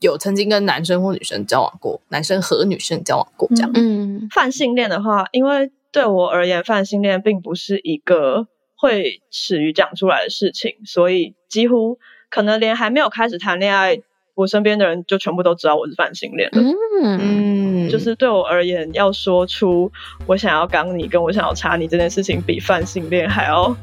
[0.00, 3.70] 有曾经跟男生或女生交往过，男生和女生交往过这样。
[3.74, 13.98] 嗯，泛性恋的话，因为对我而言，泛性恋并不是一个会始于讲出来的事情，所以几乎可能连还没有开始谈恋爱。
[14.36, 16.60] 我身边的人就全部都知道我是泛性恋的，
[17.02, 19.90] 嗯，就是对我而言，要说出
[20.26, 23.74] 我想要刚你，跟我想要插你这件事情，比泛性恋还要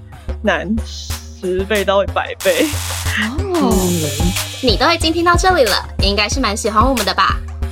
[0.43, 2.67] 难十倍到一百倍。
[3.55, 3.73] 哦，
[4.61, 5.71] 你都已经听到这里了，
[6.03, 7.35] 应该是蛮喜欢我们的吧？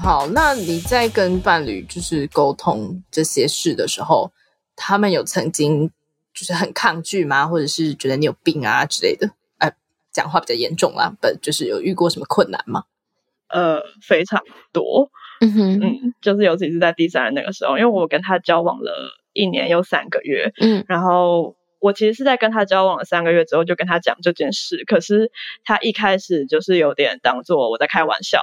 [0.00, 4.32] 好，那你在跟伴侣就是沟通这些事的时候，
[4.74, 5.90] 他们有曾经
[6.32, 7.46] 就是很抗拒吗？
[7.46, 9.28] 或者是觉得你有病啊之类的？
[9.58, 9.74] 哎，
[10.12, 12.84] 讲话比较严重啦，本就是有遇过什么困难吗？
[13.48, 15.10] 呃，非常多。
[15.40, 25.30] 嗯哼，嗯，就是尤其是在第三人那个时候，因为我跟他交往了一年又三个月，嗯，然后我其实是在跟他交往了三个月之后就跟他讲这件事，可是
[25.64, 28.40] 他一开始就是有点当做我在开玩笑，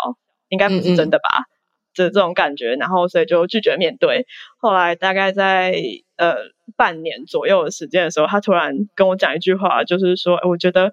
[0.49, 1.45] 应该不是真的吧？
[1.93, 4.25] 这这种感觉，然后所以就拒绝面对。
[4.57, 5.75] 后来大概在
[6.17, 6.35] 呃
[6.75, 10.91] 半年左右的时间的时候，他突然跟我讲一句话，就是说，我觉得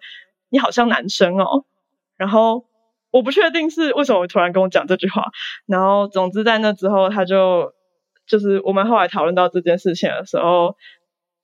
[0.48, 1.64] 你好像男生哦，
[2.16, 2.66] 然后。
[3.12, 5.26] 我不确定是为什么突然跟我讲这句话，
[5.66, 7.74] 然后总之在那之后，他就
[8.26, 10.76] 就是我们后来讨论到这件事情的时候，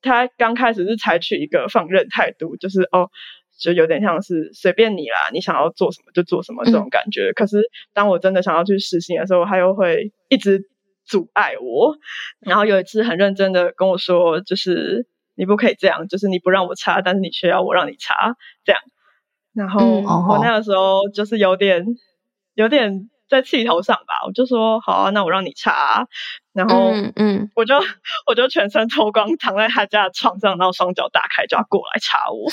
[0.01, 3.11] 他刚开始是采取一个放任态度，就是哦，
[3.59, 7.33] 就有点像是随便你啦，你想要做什么就做什么这种感觉。
[7.33, 7.61] 可是
[7.93, 10.63] 当我真的想要去实行的时候，他又会一直
[11.05, 11.97] 阻碍我。
[12.41, 18.81] 然后有一次很认真的跟我说，就是你不可以这样，就是你不让我插，但是你却要我让你插，这样。
[19.55, 21.85] 然后我那个时候就是有点
[22.55, 26.07] 有点在气头上吧，我就说好啊，那我让你插。
[26.53, 27.75] 然后嗯，我就
[28.27, 32.51] 我就全身脱光躺在他家的床上，然后双脚打开就要过来插我。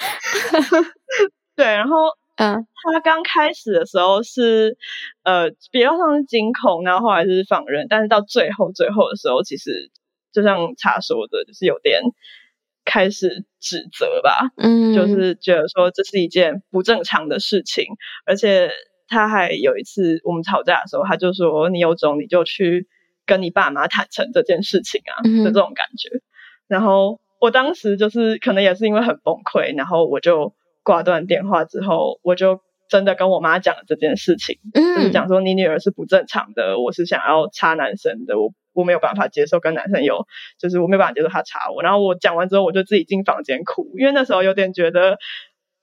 [1.56, 1.96] 对，然后
[2.36, 4.76] 嗯，他刚开始的时候是
[5.22, 9.90] 呃比较像是惊恐，然后后来是放任，但是到最后最后的时候，其实
[10.32, 12.02] 就像茶说的，就是有点。
[12.82, 17.84] 开始指责吧，嗯，就是觉得说这是一件不正常的事情，
[18.24, 18.70] 而且
[19.06, 22.88] 他还有一次我们吵架的时候，他就说你有种你就去
[23.26, 26.08] 跟你爸妈坦诚这件事情啊的这种感觉。
[26.66, 38.52] 然后我当时就是可能也是因为很崩溃，然后我就挂断电话之后，我就真的跟我妈讲了这件事情，就是讲说你女儿是不正常的，我是想要插男生的，我。
[38.72, 40.26] 我没有办法接受跟男生有，
[40.56, 41.82] 就是我没有办法接受他插我。
[41.82, 45.18] 然后我讲完之后，我就自己进房间哭，因为那时候有点觉得，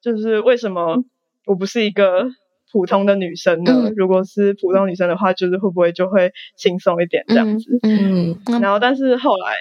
[0.02, 1.04] 就是为什么
[1.46, 2.28] 我不是一个
[2.72, 3.92] 普通的女生呢？
[3.98, 7.78] 如果是普通女生的话，就是会不会就会轻松一点这样子？
[7.84, 8.40] 嗯。
[8.62, 9.56] 然后，但是后来，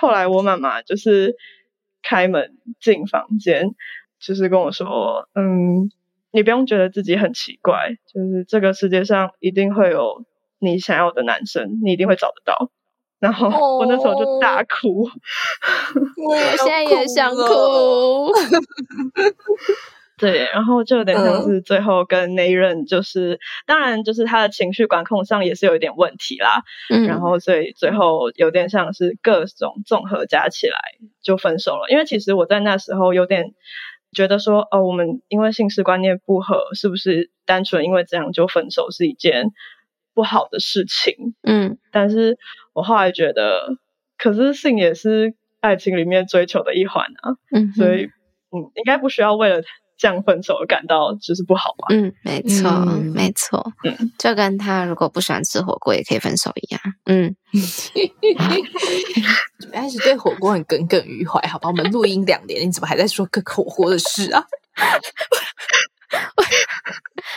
[0.00, 1.34] 后来我妈妈就是
[2.02, 3.74] 开门进房间，
[4.20, 5.90] 就是跟我说：“嗯，
[6.32, 10.24] 你不用觉得自己很奇怪，就是这个世界上一定会有。”
[10.60, 12.70] 你想要的男生，你一定会找得到。
[13.18, 15.02] 然后我那时候就大哭，
[16.24, 18.32] 我现在也想哭。
[20.18, 26.62] 对，然后就有点像是最后跟那一任，就是当然就是他的情绪管控上也是有一点问题啦。
[26.90, 30.78] 嗯，然后所以最后有点像是各种综合加起来
[31.22, 31.88] 就分手了。
[31.90, 33.54] 因为其实我在那时候有点
[34.12, 39.50] 觉得说，哦，我们因为性事观念不合，是不是单纯因为这样就分手是一件？
[40.16, 42.38] 不好的事情，嗯，但是
[42.72, 43.76] 我后来觉得，
[44.16, 48.04] 可是性也是爱情里面追求的一环啊，嗯，所以，
[48.52, 49.62] 嗯，应该不需要为了
[49.96, 51.86] 这样分手感到就是不好吧？
[51.90, 52.70] 嗯，没错，
[53.14, 57.34] 没错，嗯，就跟他如果不喜欢吃火锅也可以分手一样，嗯，
[59.72, 61.68] 开始对火锅很耿耿于怀，好吧？
[61.68, 64.44] 我们录音两年，你怎么还在说个火锅的事啊？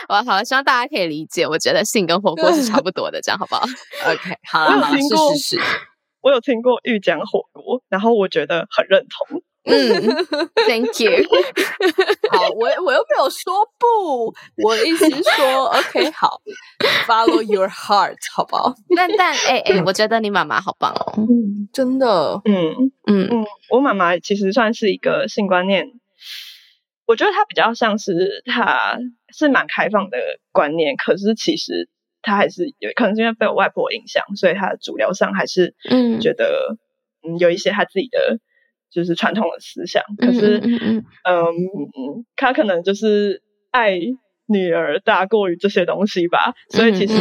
[0.08, 1.46] 我好，希望大家可以理解。
[1.46, 3.66] 我觉得性跟火锅是差不多的，这样好不好
[4.06, 5.00] ？OK， 好，好，是
[5.38, 5.60] 是是。
[6.20, 9.42] 我有听过玉江火锅，然后我觉得很认同。
[9.64, 9.74] 嗯
[10.66, 11.12] ，Thank you。
[12.30, 16.40] 好，我我又没有说不，我的意思是说， OK，好
[17.06, 18.74] ，Follow your heart，好不好？
[18.96, 21.12] 但但哎哎，我觉得你妈妈好棒哦，
[21.72, 22.40] 真的。
[22.44, 25.86] 嗯嗯嗯，我妈妈其实算是一个性观念。
[27.06, 28.98] 我觉得她比较像是，她
[29.34, 30.18] 是蛮开放的
[30.52, 31.88] 观念，可是其实
[32.22, 36.76] 她还是有可能是因为被我外婆影响，所以她的主流上还是嗯觉得
[37.22, 38.38] 嗯有一些她自己的
[38.90, 43.98] 就是传统的思想，可是嗯嗯他可能就是爱
[44.46, 47.14] 女儿大过于这些东西吧，所以其实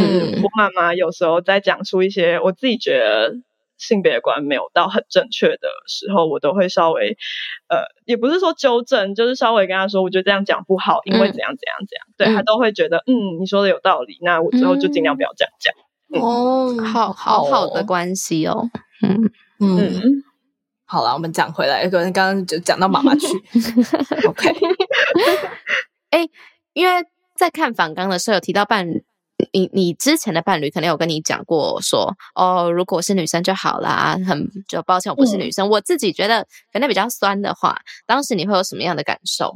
[0.44, 3.36] 我妈妈有时候在讲出一些我自己觉得。
[3.80, 7.16] 性别观没有到很正确的时候，我都会稍微，
[7.70, 7.78] 呃，
[8.08, 15.76] 也不是说纠正，就是稍微跟他说，我觉得这样讲不好，因为怎样怎样怎样，对他都会觉得，嗯，你说的有道理，那我之后就尽量不要这样讲。
[16.20, 17.68] 哦，好好好。
[17.70, 18.68] 的关系哦，
[19.04, 19.30] 嗯。
[19.60, 20.24] 嗯，
[20.88, 23.28] 好了，我们讲回来，可能刚刚就讲到妈妈去，
[24.28, 24.50] OK，
[26.10, 26.28] 哎，
[26.74, 27.06] 因为
[27.36, 29.04] 在看反纲的时候有提到伴侣。
[29.54, 35.70] 你你之前的伴侣可能有跟你讲过说哦，如果是女生就好啦，很就抱歉我不是女生。
[35.70, 39.56] 我自己觉得可能比较酸的话，当时你会有什么样的感受？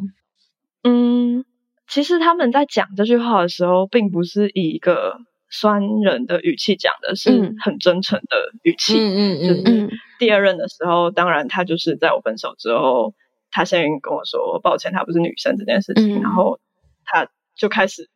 [0.84, 1.44] 嗯，
[1.88, 5.18] 其实他们在讲这句话的时候，并不是以一个
[5.52, 8.98] 酸人的语气讲的，是很真诚的语气。
[8.98, 13.14] 嗯嗯嗯，就是第二任的时候，当然他就是在我分手之后，
[13.52, 16.60] 他先跟我说抱歉，他不是女生这件事情，然后
[17.04, 18.10] 他就开始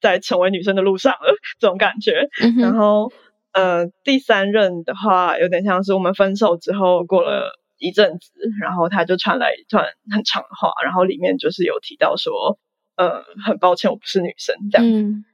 [0.00, 2.28] 在成为女生的路上了， 这种感觉。
[2.58, 3.12] 然后
[3.52, 8.30] 呃，第三任的话，有点像是我们分手之后过了一阵子，
[8.60, 12.58] 然后他就传来一段很长的话，然后里面就是有提到说，
[12.96, 14.86] 呃，很抱歉，我不是女生这样。
[14.88, 15.24] 嗯，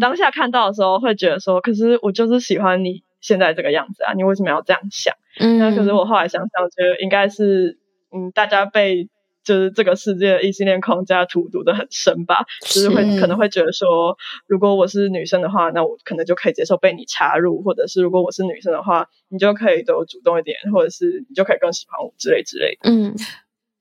[0.00, 5.14] 当下看到的时候会觉得说，可是我就是喜欢你现在这个样子啊，你为什么要这样想？
[5.38, 7.78] 嗯，那可是我后来想想，觉得应该是，
[8.12, 9.08] 嗯，大家被
[9.44, 14.16] 就是这个世界的异性恋框架荼毒的很深吧，就是会可能会觉得说，
[14.46, 22.90] 如果我是女生的话，那我可能就可以接受被你插入，或者是如果我是女生的话，你就可以对我主动一点，或者是你就可以更喜欢我之类之类的。
[22.90, 23.14] 嗯，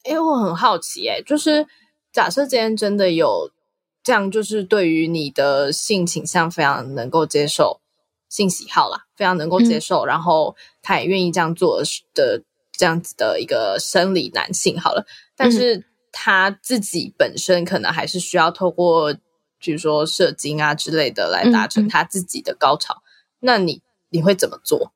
[0.05, 1.65] 因为我很好奇，哎，就是
[2.11, 3.49] 假设今天真的有。
[4.01, 7.81] 这样就是对于你的性倾向非常能够接受，
[8.29, 11.83] 性喜好啦，非常能够接受，然后他也愿意这样做
[12.15, 12.41] 的
[12.71, 19.13] 这样子的一个生理男性好了，但是他自己本身可能还是需要透过，
[19.59, 23.03] 比如说射精啊之类的来达成他自己的高潮，
[23.41, 24.93] 那你你会怎么做？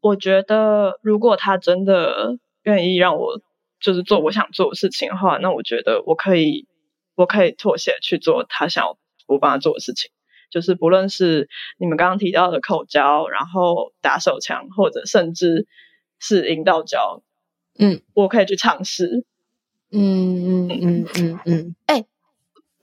[0.00, 3.40] 我觉得如果他真的愿意让我
[3.78, 6.66] 就是做我想做的事情的话，那我觉得我可以。
[7.16, 8.96] 我可以妥协去做他想要
[9.26, 10.10] 我帮他做的事情，
[10.50, 11.48] 就是不论是
[11.78, 15.66] 你们刚刚提到的口交，然后打手枪，或者甚至
[16.20, 17.22] 是阴道交，
[17.78, 19.24] 嗯，我可以去尝试。
[19.90, 22.04] 嗯嗯嗯嗯 嗯，哎，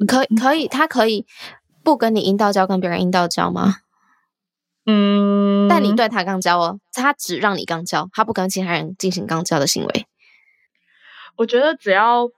[0.07, 1.25] 可可以，他可以
[1.84, 3.75] 不跟你阴道交，跟别人阴道交吗？
[4.86, 10.07] 嗯，但你对他肛交哦，他只让你肛交，他不跟其他人进行肛交的行为。
[11.36, 12.29] 我觉得只要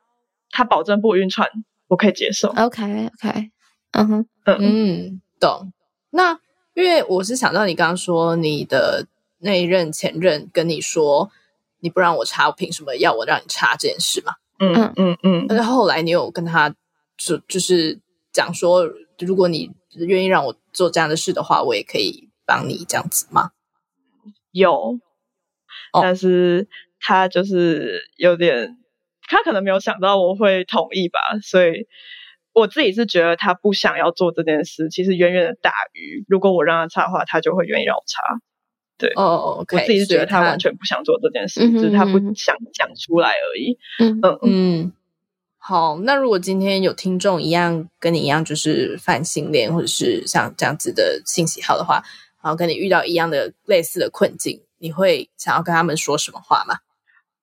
[0.52, 1.50] 他保证不晕船。
[1.96, 2.50] 我可以接受。
[2.50, 3.52] OK，OK，
[3.92, 5.72] 嗯哼，嗯，懂。
[6.10, 6.38] 那
[6.74, 11.32] 因为我是想到你刚刚说你的那一任前任跟你说
[11.80, 14.34] 你不让我插，我凭什么要我让你插这件事嘛？
[14.60, 15.46] 嗯嗯嗯。
[15.48, 16.76] 但是后来你有跟他
[17.16, 18.02] 就就是
[18.34, 18.86] 讲说，
[19.20, 23.52] 如果你愿意让我做这样的事的话，我也可以帮你这样子吗？
[24.52, 25.00] 有，
[25.94, 26.68] 但是
[27.00, 28.80] 他就是有点。
[29.28, 31.88] 他可能没有想到我会同意吧，所以
[32.54, 38.22] 我自己是觉得他不想要做这件事，其实远远的大于如果我让他插的话，他就会愿意让我插。
[38.98, 43.78] 对，哦，我自己是觉得他完全不想做这件事，只是他不想讲出来而已。
[44.00, 44.94] 嗯嗯嗯。
[45.58, 52.04] 好，那如果今天有听众一样跟你一样，就是泛性恋或者是像这样子的性喜好的话，
[52.42, 56.76] 然后跟你遇到一样的类似的困境，你会想要跟他们说什么话吗？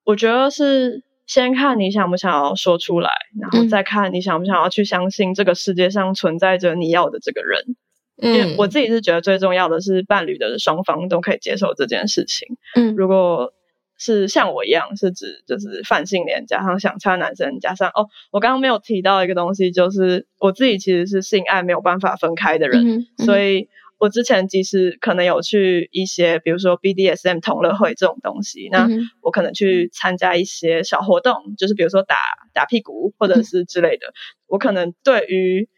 [0.05, 1.03] 我觉得是。
[1.27, 3.11] 先看你想不想要说出来，
[3.41, 7.77] 然后再看你想不想要去相信这个世界上存在着你要的这个人。
[8.20, 12.49] 嗯，我自己是觉得最重要的是伴侣的双方都可以接受这件事情。
[12.75, 13.53] 嗯，如果
[13.99, 23.68] 是像我一样是指就是泛性恋加上想插男生加上哦，我刚刚没有提到一个东西，就是我自己其实是性爱没有办法分开的人，所以。
[24.03, 28.88] 我之前其实可能有去一些，比如说 BDSM 同乐会这种东西，那
[29.20, 32.16] 我可能去参加一些小活动，就是比如说打
[32.53, 34.12] 打屁股或者是之类的。
[34.48, 35.68] 我可能对于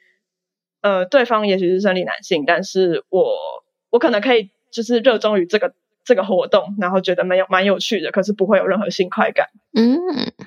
[0.80, 3.36] 呃对方也许是生理男性，但是我
[3.90, 9.48] 我可能可以就是热衷于这个这个活动，然后觉得蛮有蛮有趣的，可是不会有任何性快感。
[9.76, 9.98] 嗯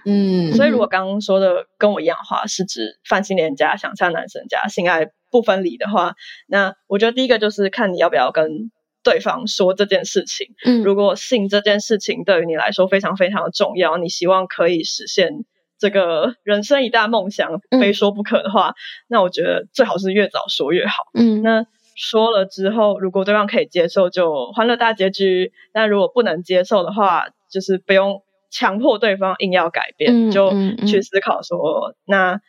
[0.03, 5.11] 嗯，所以如果刚刚说的跟我一样的话，是指泛性恋加想象男生加性爱。
[5.37, 6.15] 不分离的话，
[6.47, 8.71] 那我觉得第一个就是看你要不要跟
[9.03, 10.47] 对方说这件事情。
[10.65, 15.45] 嗯，如果性这件事情对于你来说非常非常的重要，你希望可以实现
[15.77, 18.73] 这个人生一大梦想，非说不可的话，
[19.07, 21.03] 那我觉得最好是越早说越好。
[21.13, 21.63] 嗯，那
[21.95, 30.49] 说了之后，如果对方可以接受，就欢乐大结局；那如果不能接受的话，就是不用强迫对方硬要改变，就
[30.87, 32.41] 去思考说那。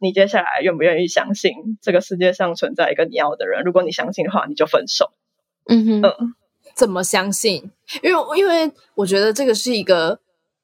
[0.00, 3.62] 你接下来愿不愿意相信这个世界上存在一个你要的人？
[3.64, 5.12] 如果你相信的话，你就分手。
[5.66, 6.34] 嗯哼，嗯，
[6.74, 7.70] 怎么相信？
[8.02, 10.18] 因为因为我觉得这个是一个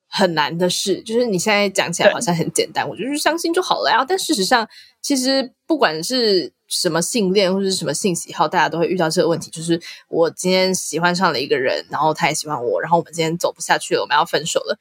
[0.09, 4.05] 很难的事，就是你现在讲起来好像很简单，我就是相信就好了呀。
[4.09, 4.67] 但事实上，
[5.03, 14.79] 其实不管是什么性恋或者是什么性喜好，大家都会遇到这个问题，就是我今天喜欢上了一个人，然后他也喜欢我，然后我们今天走不下去了，我们要分手了。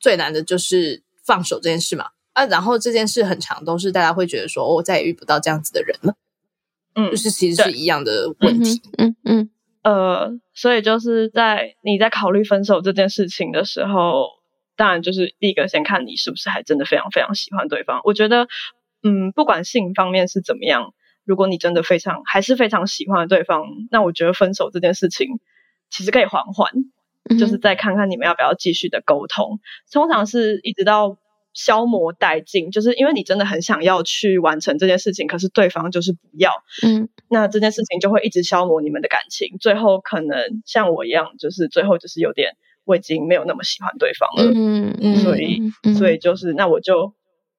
[0.00, 2.06] 最难的就是放手这件事嘛。
[2.38, 6.14] 啊，然后这件事很长，都是大家会觉得说，我再也遇不到这样子的人了。
[6.94, 8.80] 嗯，就是其实是一样的问题。
[8.96, 9.50] 嗯嗯，
[9.82, 14.28] 呃，所以就是在你在考虑分手这件事情的时候，
[14.76, 18.00] 当然就是第一个先看你是不是还真的非常非常喜欢对方。
[18.04, 18.46] 我觉得，
[19.02, 25.40] 嗯，不管性方面是怎么样，如果你真的非常还是非常喜欢对方，那我觉得分手这件事情
[25.90, 26.70] 其实可以缓缓。
[27.38, 29.60] 就是再看看你们要不要继续的沟通。
[29.92, 31.18] 通常是一直到
[31.58, 36.52] 消磨殆尽，就是因为你真的很想要去完成这件事情，可是对方就是不要，
[36.86, 42.52] 嗯，那这件事情就会一直消磨你们的感情，最后可能像我一样，就是最后就是有点
[42.84, 45.60] 我已经没有那么喜欢对方了，嗯嗯，所以
[45.98, 47.12] 所以就是那我就。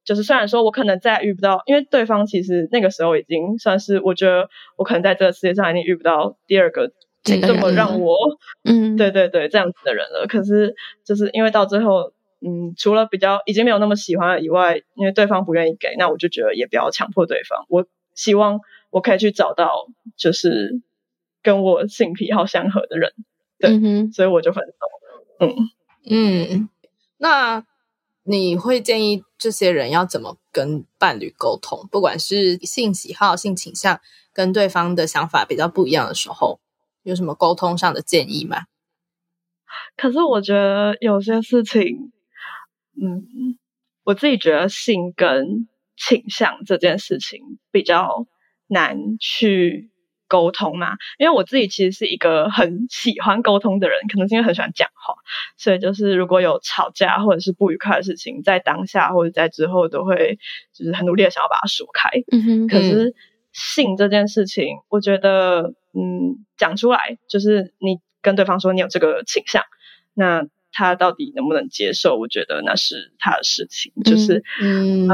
[0.05, 6.91] 就是虽然说我可能再遇不到，因为对方其实那个时候已经算是我觉得我可能在这个世界上已经遇不到第二个
[7.21, 8.17] 这么让我，
[8.63, 10.25] 嗯，对对对，这样子的人了。
[10.27, 10.73] 可是
[11.05, 17.65] 就是因为到最后，嗯，除了比较已经没有那么喜欢了以外，因为对方不愿意给，那我就觉得也不要强迫对方。
[17.69, 17.85] 我
[18.15, 18.59] 希望
[18.89, 19.87] 我可以去找到
[20.17, 20.81] 就是
[21.41, 23.13] 跟我性癖好相合的人，
[23.59, 25.45] 对，所以我就分手。
[25.45, 25.55] 嗯
[26.09, 26.69] 嗯，
[27.17, 27.65] 那。
[28.23, 31.87] 你会建议这些人要怎么跟伴侣沟通？
[31.89, 33.99] 不管是性喜好、性倾向
[34.31, 36.59] 跟对方的想法比较不一样的时候，
[37.01, 38.65] 有什么沟通上的建议吗？
[39.97, 42.11] 可是我觉得有些事情，
[43.01, 43.57] 嗯，
[44.03, 47.41] 我自己觉得性跟倾向这件事情
[47.71, 48.27] 比较
[48.67, 49.89] 难去。
[50.31, 55.15] 沟通嘛，因为我自己其实是一个很喜欢沟通的人，可能是因为很喜欢讲话，
[55.57, 60.37] 所以就是如果有吵架或者是不愉快的事情，在当下或者在之后都会
[60.71, 62.11] 就是很努力的想要把它说开。
[62.31, 62.67] 嗯哼。
[62.67, 63.15] 可是
[63.53, 69.63] 性这件事情，我觉得嗯讲出来，就是你跟对方说你有这个倾向，
[70.13, 72.17] 那他到底能不能接受？
[72.17, 75.07] 我觉得那是他的事情，就是嗯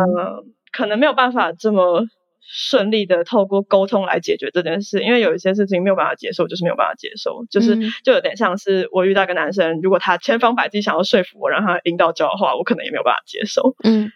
[0.71, 2.05] 可能没有办法这么。
[2.47, 13.75] 顺利的透过沟通来解决这件事，因为有一些事情没有办法接受，就是没有办法接受，就是就有点像是我遇到一个男生，如果他千方百计想要说服我，让他引导教的话，我可能也没有办法接受。
[13.83, 14.11] 嗯，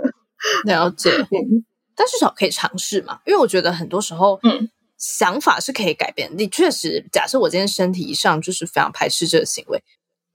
[0.64, 1.10] 了解。
[1.94, 6.30] 但至少可以尝试嘛，因为我觉得很多时候，嗯，想法是可以改变。
[6.34, 9.78] 你确实，假设我今天身体上就是非常排斥这个行为，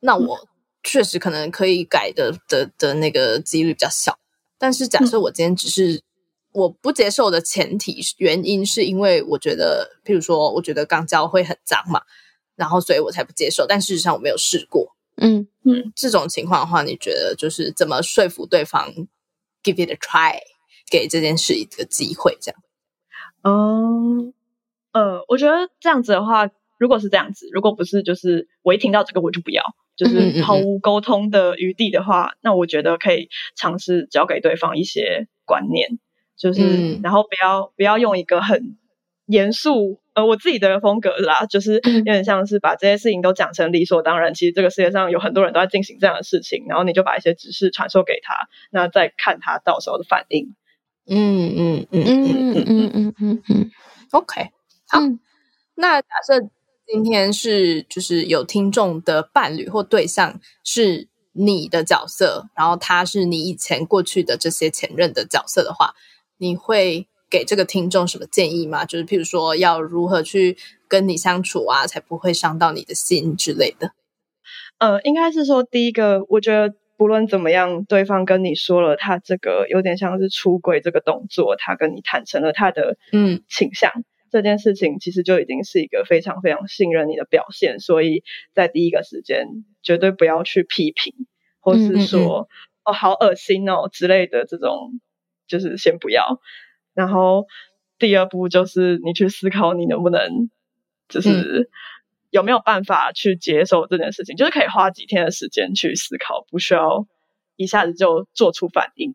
[0.02, 0.48] 那我
[0.84, 4.20] 确实可能可以改的的的那个几率比较小。
[4.58, 6.02] 但是假设我今天只是。
[6.54, 12.02] 我不接受的前提原因是因为我觉得，譬如说，我觉得肛交会很脏嘛，
[12.58, 13.66] 然后所以我才不接受。
[13.66, 14.94] 但事实上我没有试过。
[15.16, 18.94] 嗯嗯，这种情况的话，你觉得就是怎么说服对方
[19.64, 20.40] give it a try，
[20.92, 22.38] 给这件事一个机会？
[22.42, 22.62] 这样？
[23.44, 24.34] 嗯
[24.92, 29.64] 呃，我觉得这样子的话，如果是这样子，如果不是就是我一听到这个我就不要，
[29.96, 36.00] 就是毫无沟通的余地的话，那我觉得可以尝试教给对方一些观念。
[36.38, 38.76] 就是，然后不要不要用一个很
[39.28, 44.34] 严肃，呃，我自己的风格啦，就是有点像是把这些事情都讲成理所当然。
[44.34, 50.56] 其实这个世界上有很多人都在进行这样的事情，然后你就把一些指示传授给他，那再看他到时候的反应。
[51.08, 53.72] 嗯嗯嗯嗯嗯嗯嗯嗯嗯。
[54.12, 54.50] OK，
[54.90, 55.00] 好。
[55.76, 56.50] 那假设
[56.92, 65.94] 今天是就是有听众的伴侣或对象是你的角色，然后他是你以前过去的这些前任的角色的话。
[66.44, 68.84] 你会给这个听众什么建议吗？
[68.84, 73.92] 就是譬如说，要如何去跟你相处啊，才不会伤到你的心之类的。
[74.80, 83.92] 呃，应该是说，第一个，我觉得不论怎么样，对方跟你说了他这个有点像是出轨这个动作，他跟你坦诚了他的嗯倾向，
[84.32, 87.80] 这件事情其实就已经是一个非常非常信任你的表现。
[87.80, 88.24] 所以
[88.54, 89.46] 在第一个时间，
[89.84, 91.14] 绝对不要去批评，
[91.60, 92.48] 或是说
[92.84, 95.00] 哦好恶心哦之类的这种。
[95.48, 96.40] 就是先不要，
[96.94, 97.46] 然后
[98.00, 100.50] 第二步就是你去思考你能不能，
[101.10, 101.70] 就是
[102.30, 107.06] 有没有办法去接受这件事情，就是可以花几天的时间去思考，不需要
[107.58, 109.14] 一下子就做出反应。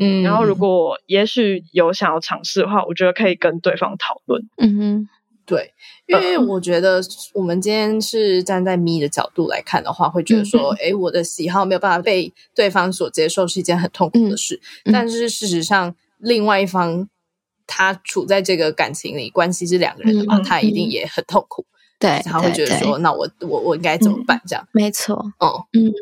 [0.00, 4.42] 嗯，然后如果也许有想要尝试的话，我觉得可以跟对方讨论。
[4.56, 5.08] 嗯哼。
[5.46, 5.74] 对，
[6.06, 7.02] 因为我觉得
[7.34, 14.60] 我们今天是站在咪的角度来看的话，会觉得说，哎，我的喜好没有办法被对方所接受，是一件很痛苦的事。
[14.92, 17.08] 但是事实上，另外一方
[17.66, 21.66] 他处在这个感情里，关系是两个人的嘛，他一定也很痛苦。
[22.00, 24.40] 对，他会觉得说，那我我我应该怎么办？
[24.46, 25.14] 这样，没错。
[25.38, 25.92] 哦，嗯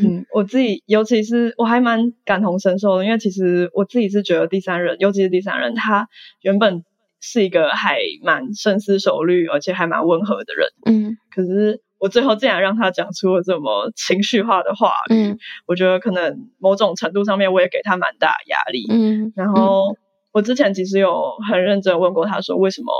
[0.00, 6.08] 嗯，我自己尤其是我还蛮感同身受的，因为其实我自己是觉得第三人，尤其是第三人，他
[6.40, 6.82] 原本。
[7.24, 10.68] 是一个还蛮深思熟虑，而且还蛮温和的人。
[10.86, 15.36] 嗯，可是我最后竟然让他讲出了这么情绪化的话语，
[15.68, 18.86] 我觉得可能某种程度上面我也给他蛮大压力。
[18.90, 19.96] 嗯，然后
[20.32, 22.92] 我之前其实有很认真问过他说为什么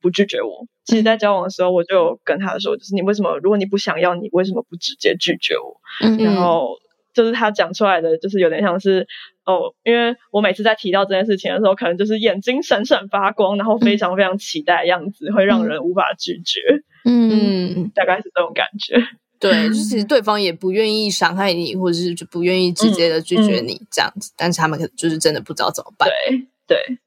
[0.00, 0.66] 不拒绝我？
[0.84, 5.80] 其实，在交往的时候我就跟他说，就是你为什么如果你不想要，你为什么不直接拒绝我？
[6.02, 6.76] 嗯，然后。
[7.14, 9.04] 就是他讲出来的，就是有点像是
[9.44, 16.60] 哦，因为我每次在提到这件事情的时候，可能就是眼睛闪闪发光，然后非常非常期待样子，会让人无法拒绝。
[17.04, 19.02] 嗯，大概是这种感觉。
[19.40, 26.08] 对，就是其实对方也不愿意伤害你，或者是就不愿意直接的拒绝你这样子，但是他们可能就是真的不知道怎么办。
[26.28, 26.98] 对对，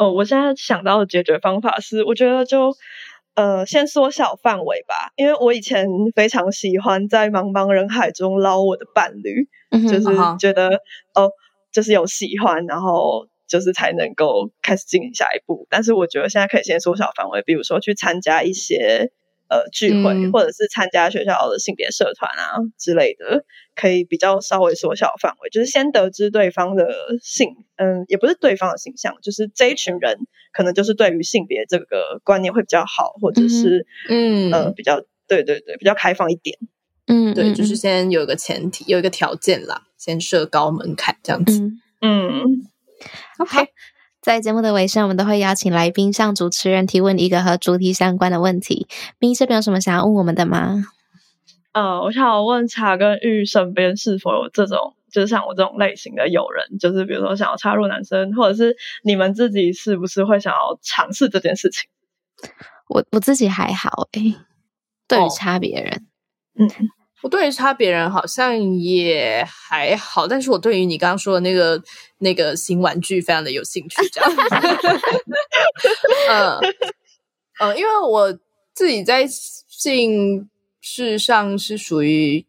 [0.00, 2.72] 哦，我现在想到的解决方法是，我觉得就
[3.34, 5.86] 呃先缩小范围吧，因为我以前
[6.16, 9.46] 非常喜欢在茫茫人海中捞我的伴侣，
[9.86, 10.80] 就是觉得
[11.14, 11.30] 哦，
[11.70, 15.66] 就是有喜欢，然后就是才能够开始进行下一步。
[15.68, 19.12] 但是我觉得现在可以先缩小范围，比如说去参加一些。
[19.50, 23.44] 呃，聚会或者是参加学校的性别社团啊之类的，
[23.74, 26.86] 可以比较稍微缩小范围，就是先得知对方的
[27.20, 30.18] 性，嗯，也不是对方的形象，就是这一群人
[30.52, 36.56] 可能就是对于性别这个观念会比较好，或者是嗯呃比较对对对比较开放一点，
[37.08, 41.60] 嗯，对，就是先有一个前提，有一个条件啦，先设高门槛这样子，
[42.00, 42.68] 嗯
[43.38, 43.66] ，OK。
[44.20, 48.86] 在节目的尾声，我们都会邀请来宾向主持人提问一个和主题相关的问题。
[49.18, 50.84] 明这边有什么想要问我们的吗？
[51.72, 61.88] 呃，我想问茶跟玉身边是否有这种，就是像我这种类型的友人，就是比如说想要插入男生，或者是你们自己是不是会想要尝试这件事情？
[62.88, 64.34] 我我自己还好诶，
[65.08, 66.06] 对于插别人，
[66.58, 66.68] 嗯。
[67.22, 71.82] 我对于差别人好像也还好，但是我对于你刚刚说的那个
[72.18, 74.30] 那个新玩具非常的有兴趣，这样。
[76.28, 76.60] 嗯
[77.60, 78.32] 嗯，因为我
[78.72, 80.48] 自己在性
[80.80, 82.46] 事上是属于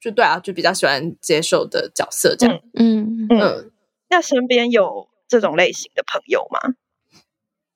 [0.00, 2.58] 就对啊，就比较喜欢接受的角色这样。
[2.74, 3.70] 嗯嗯，
[4.08, 6.74] 那身边有这种类型的朋友吗？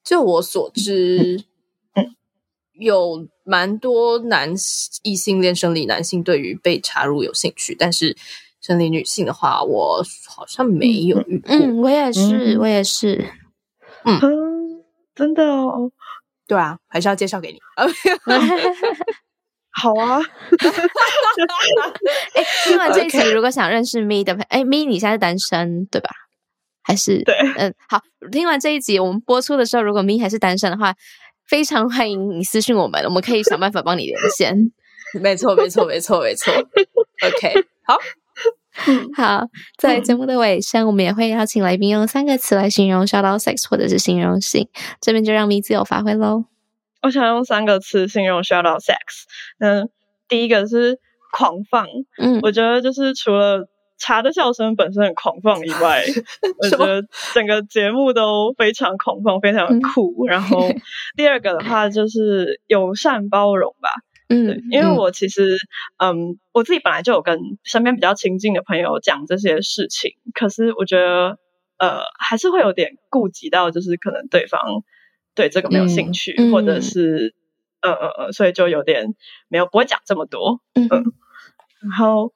[0.03, 1.45] 就我所知。
[2.79, 4.55] 有蛮多男
[5.03, 8.17] 异性恋生理男性对于被插入有兴趣，但是
[8.61, 11.53] 生理女性的话，我好像没有遇过。
[11.53, 13.33] 嗯，我也是，我也是。
[14.05, 14.21] 嗯，
[15.15, 15.91] 真的哦。
[16.47, 17.59] 对啊，还是要介绍给你。
[19.71, 20.21] 好啊。
[22.35, 26.11] 哎，听完这一集，如果想认识咪的朋，哎，咪，你现在是单身对吧？
[26.83, 27.35] 还是对？
[27.57, 28.01] 嗯，好。
[28.33, 30.95] 听完这一集，我们播出的时候，如果咪还是单身的话。
[31.49, 34.71] 非常欢迎你私信我们，我们可以想办法帮你连线。
[35.21, 36.53] 没错，没错，没错，没错。
[36.53, 37.55] OK，
[37.87, 37.99] 好，
[39.17, 39.47] 好。
[39.79, 44.69] 在节目的尾声，我们也会邀请来宾用三个词来形容 shout out sex 或者是形容性，
[45.01, 46.45] 这边就让咪自由发挥喽。
[47.03, 49.25] 我想用三个词形容 shout out sex。
[49.59, 49.89] 嗯，
[50.29, 50.99] 第一个是
[51.33, 51.87] 狂放。
[52.19, 53.67] 嗯，我觉得就是除了。
[53.99, 56.05] 茶的笑声本身很狂放，以外，
[56.63, 57.03] 我觉得
[57.35, 60.27] 整个节目都非常狂放，非常酷。
[60.27, 60.61] 然后
[61.17, 63.91] 第二个的话就是友善包容吧，
[64.29, 65.57] 嗯，因为我其实，
[65.99, 71.39] 嗯，我自己本来就有跟身边比较亲近的朋友讲这些事情，可是我觉得，
[71.79, 74.61] 呃，还是会有点顾及到，就是可能对方
[75.35, 77.35] 对这个没有兴趣，或者是，
[77.81, 79.15] 呃呃呃，所以就有点
[79.49, 80.89] 没有不会讲这么多，嗯，
[81.83, 82.33] 然后。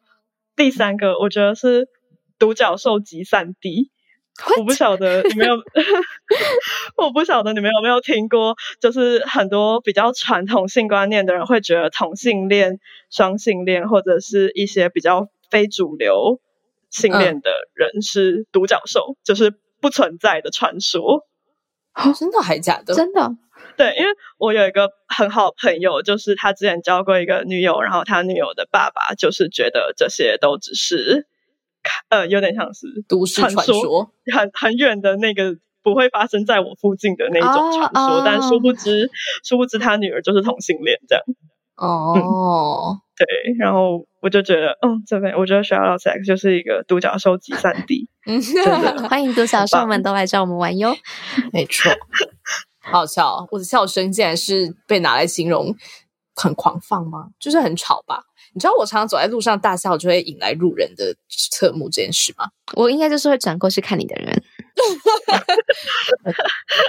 [0.57, 1.89] 第三个，我觉得是
[2.39, 3.91] 独角兽集散地。
[4.59, 5.55] 我不晓得你们有
[6.97, 12.81] 我不晓得你们有没有听过，就是很多比较传统性观念的人会觉得同性恋、
[13.11, 16.41] 双性恋或者是一些比较非主流
[16.89, 21.27] 性恋的人是独角兽，就是不存在的传说。
[22.18, 22.95] 真的还假的？
[22.95, 23.36] 真的。
[23.76, 31.26] 对，因为我有一个很好的朋友，就是他之前交过一个女友，然后他女友的爸爸就是觉得这些都只是，
[32.11, 39.11] 呃，有点像是都市传说，很很远的那个不会发生在我附近的那种传说，但殊不知，
[39.43, 41.24] 殊不知他女儿就是同性恋这样。
[41.76, 48.41] 哦，对，然后我就觉得，嗯，这边我觉得学校老 X 就是一个独角兽集散地， 嗯，
[49.09, 50.97] 欢迎独角兽们都来找我们玩哟，
[51.53, 51.93] 没错。
[52.85, 55.73] 好笑，我的笑声竟然是被拿来形容
[56.35, 57.29] 很狂放吗？
[57.39, 58.25] 就是很吵吧？
[58.55, 62.49] 你知道我常常走在路上大笑就会引来路人的侧目这件事吗？
[62.75, 64.43] 我应该就是会转过去看你的人。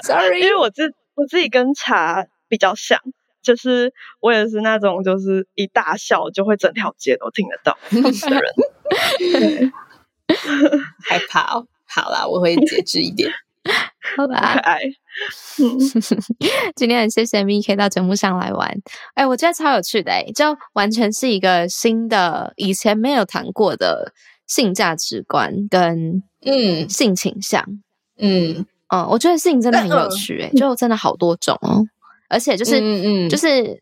[0.03, 2.99] Sorry，因为我自我自己跟茶比较像，
[3.43, 7.99] 就是我也是那种就是一大笑就会整条街都听得到的
[8.39, 9.71] 人。
[11.03, 13.29] 害怕哦，好啦，我会节制一点。
[14.17, 14.79] 好吧，可爱。
[16.75, 18.75] 今天很谢谢 m k 到节目上来玩，
[19.13, 24.13] 哎，我觉得超有趣的，哎，就完全是一个新的，以前没有谈过的
[24.47, 26.89] 性价值观跟嗯。
[26.89, 27.63] 性倾向，
[28.17, 28.65] 嗯。
[28.89, 31.83] 嗯，我觉得性真的很有趣，哎，就真的好多种哦，
[32.33, 33.79] 而且就是嗯嗯，就是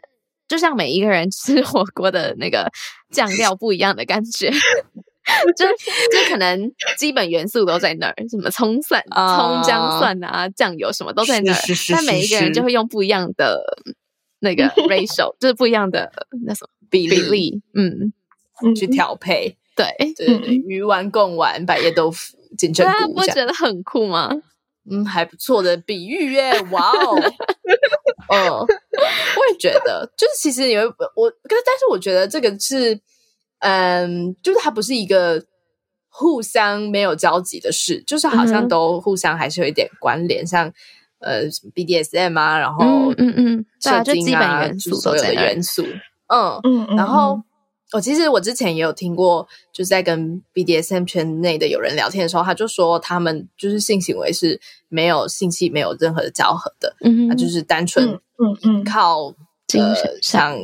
[0.48, 2.70] 就像每一个人吃火锅的那个
[3.12, 4.52] 酱料不一样的感觉。
[5.56, 11.60] 就就可能基本元素都在那儿，什么葱蒜、葱姜蒜啊，酱油什么都在那儿。
[11.92, 13.62] 但每一个人就会用不一样的
[14.40, 16.12] 那个 ratio，就是不一样的
[16.44, 18.12] 那什么比例，嗯，
[18.76, 19.56] 去调配。
[19.76, 19.86] 对
[20.16, 24.32] 对对，鱼丸、贡丸、百叶豆腐、金针菇，不觉得很酷吗？
[24.90, 26.60] 嗯，还不错的比喻耶！
[26.72, 27.16] 哇哦，
[28.30, 30.82] 嗯， 我也觉得，就是其实有
[31.16, 33.00] 我，可是但是我觉得这个是，
[33.60, 35.44] 嗯，就是它不是一个
[36.10, 40.72] 互相没有交集的事，就是好像都互相还是有一点关联，像
[41.20, 43.66] 呃什么 BDSM 啊，然后嗯嗯，嗯，
[44.04, 44.62] 对啊，
[45.02, 45.84] 所有的元素，
[46.28, 47.42] 嗯嗯，然后。
[47.94, 59.36] 我其实我之前也有听过，就是在跟 BDSM 圈内的有人聊天的时候，他就说他们就是性行为是没有性器没有任何的交合的，嗯，他就是单纯嗯嗯靠
[59.68, 60.58] 精神上，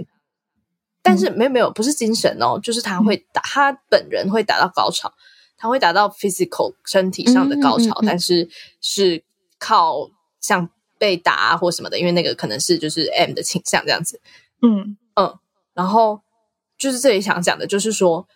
[1.01, 5.13] 但是没有没有不是精神哦，就是他会打他本人会达到高潮，
[5.57, 8.47] 他会达到 physical 身体上的高潮，但是
[8.79, 9.21] 是
[9.59, 10.09] 靠
[10.39, 14.21] 像被打啊或什么的，因为那个可能是就是 M 的倾向这样子，
[14.61, 14.95] 嗯。
[15.15, 15.37] 嗯，
[15.73, 16.21] 然后。
[16.77, 18.27] 就是这里想讲的，就是说，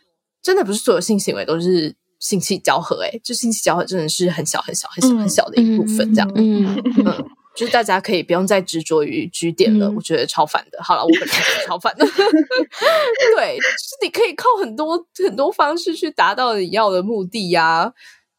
[0.42, 10.82] 真的不是所有性行为都是性器交合，哎，就性器交合真的是很小很小很小很小的一部分，这样，嗯嗯，就是大家可以不用再执着于居点了，我觉得超烦的。
[10.82, 11.36] 好了，我本来
[11.66, 12.06] 超烦的，
[13.36, 17.94] 对，就是你可以靠很多很多方式去达到你要的目的呀，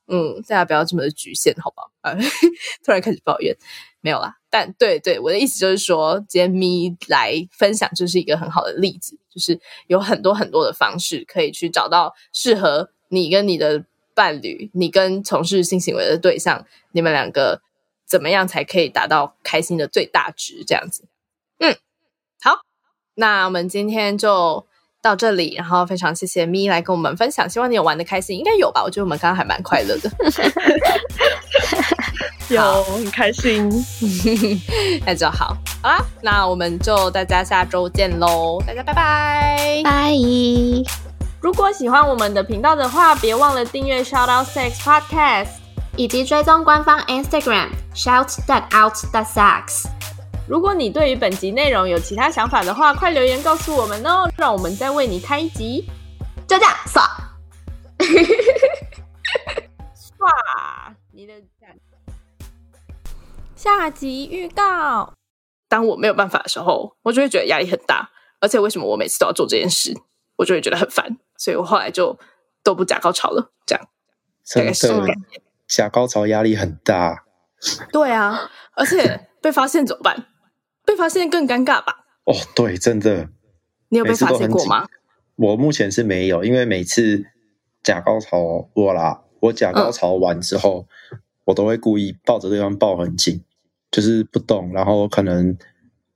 [0.09, 1.82] 嗯，大家不要这么的局限，好吧？
[2.00, 2.16] 啊，
[2.84, 3.57] 突然开始抱怨。
[4.05, 17.62] 没有啦，但对对，我的意思就是说，今天咪来分享就是一个很好的例子，就是有很多很多的方式可以去找到适合你跟你的伴侣，你跟从事性行为的对象，你们两个
[18.05, 20.64] 怎么样才可以达到开心的最大值？
[20.66, 21.05] 这样子，
[21.61, 21.76] 嗯，
[22.42, 22.62] 好，
[23.14, 24.66] 那我们今天就
[25.00, 28.82] 到这里，然后非常谢谢咪来跟我们分享，希望你有玩的开心，应该有吧？
[28.82, 30.11] 我觉得我们刚刚还蛮快乐的。
[32.53, 33.70] 有很开心，
[35.07, 35.57] 那就好。
[35.82, 38.62] 好啦，那我们就大家下周见喽！
[38.66, 40.12] 大家拜拜拜。
[41.40, 45.48] 如果喜欢我们的频道的话，别忘了订阅 Shout Out Sex Podcast，
[45.96, 49.86] 以及追踪官方 Instagram Shout That Out That Sex。
[50.46, 55.88] 如果你对于本集内容有其他想法的话，快留言告诉我们哦，让我们再为你开一集。
[56.46, 57.03] 就这样，刷，
[59.96, 61.32] 刷你的。
[63.62, 65.14] 下集预告：
[65.68, 68.10] 当我没有办法的时候，我就会觉得压力很大。
[68.40, 69.96] 而且为什么我每次都要做这件事，
[70.34, 71.16] 我就会觉得很烦。
[71.38, 72.18] 所以我后来就
[72.64, 73.52] 都不假高潮了。
[73.64, 73.86] 这样，
[74.56, 74.88] 大概是
[75.68, 77.24] 假高潮压力很大。
[77.92, 80.26] 对啊，而且被发现怎么办？
[80.84, 82.04] 被发现更尴尬吧？
[82.24, 83.28] 哦，对，真的。
[83.90, 84.88] 你有被发现过吗？
[85.36, 87.26] 我目前是没有，因为每次
[87.84, 90.88] 假高潮我啦，我假高潮完之后，
[91.44, 93.44] 我都会故意抱着对方抱很紧。
[93.93, 95.57] 就是不动，然后可能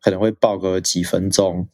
[0.01, 1.69] 可能会抱个几分钟，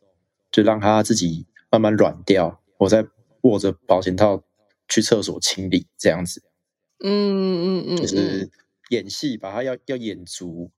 [0.51, 2.61] 就让他自己慢慢软掉。
[2.77, 3.07] 我再
[3.43, 4.43] 握着保险套
[4.89, 6.43] 去厕所清理，这样子。
[7.05, 8.51] 嗯嗯嗯，就是
[8.91, 10.71] 演戏，把它要要演足，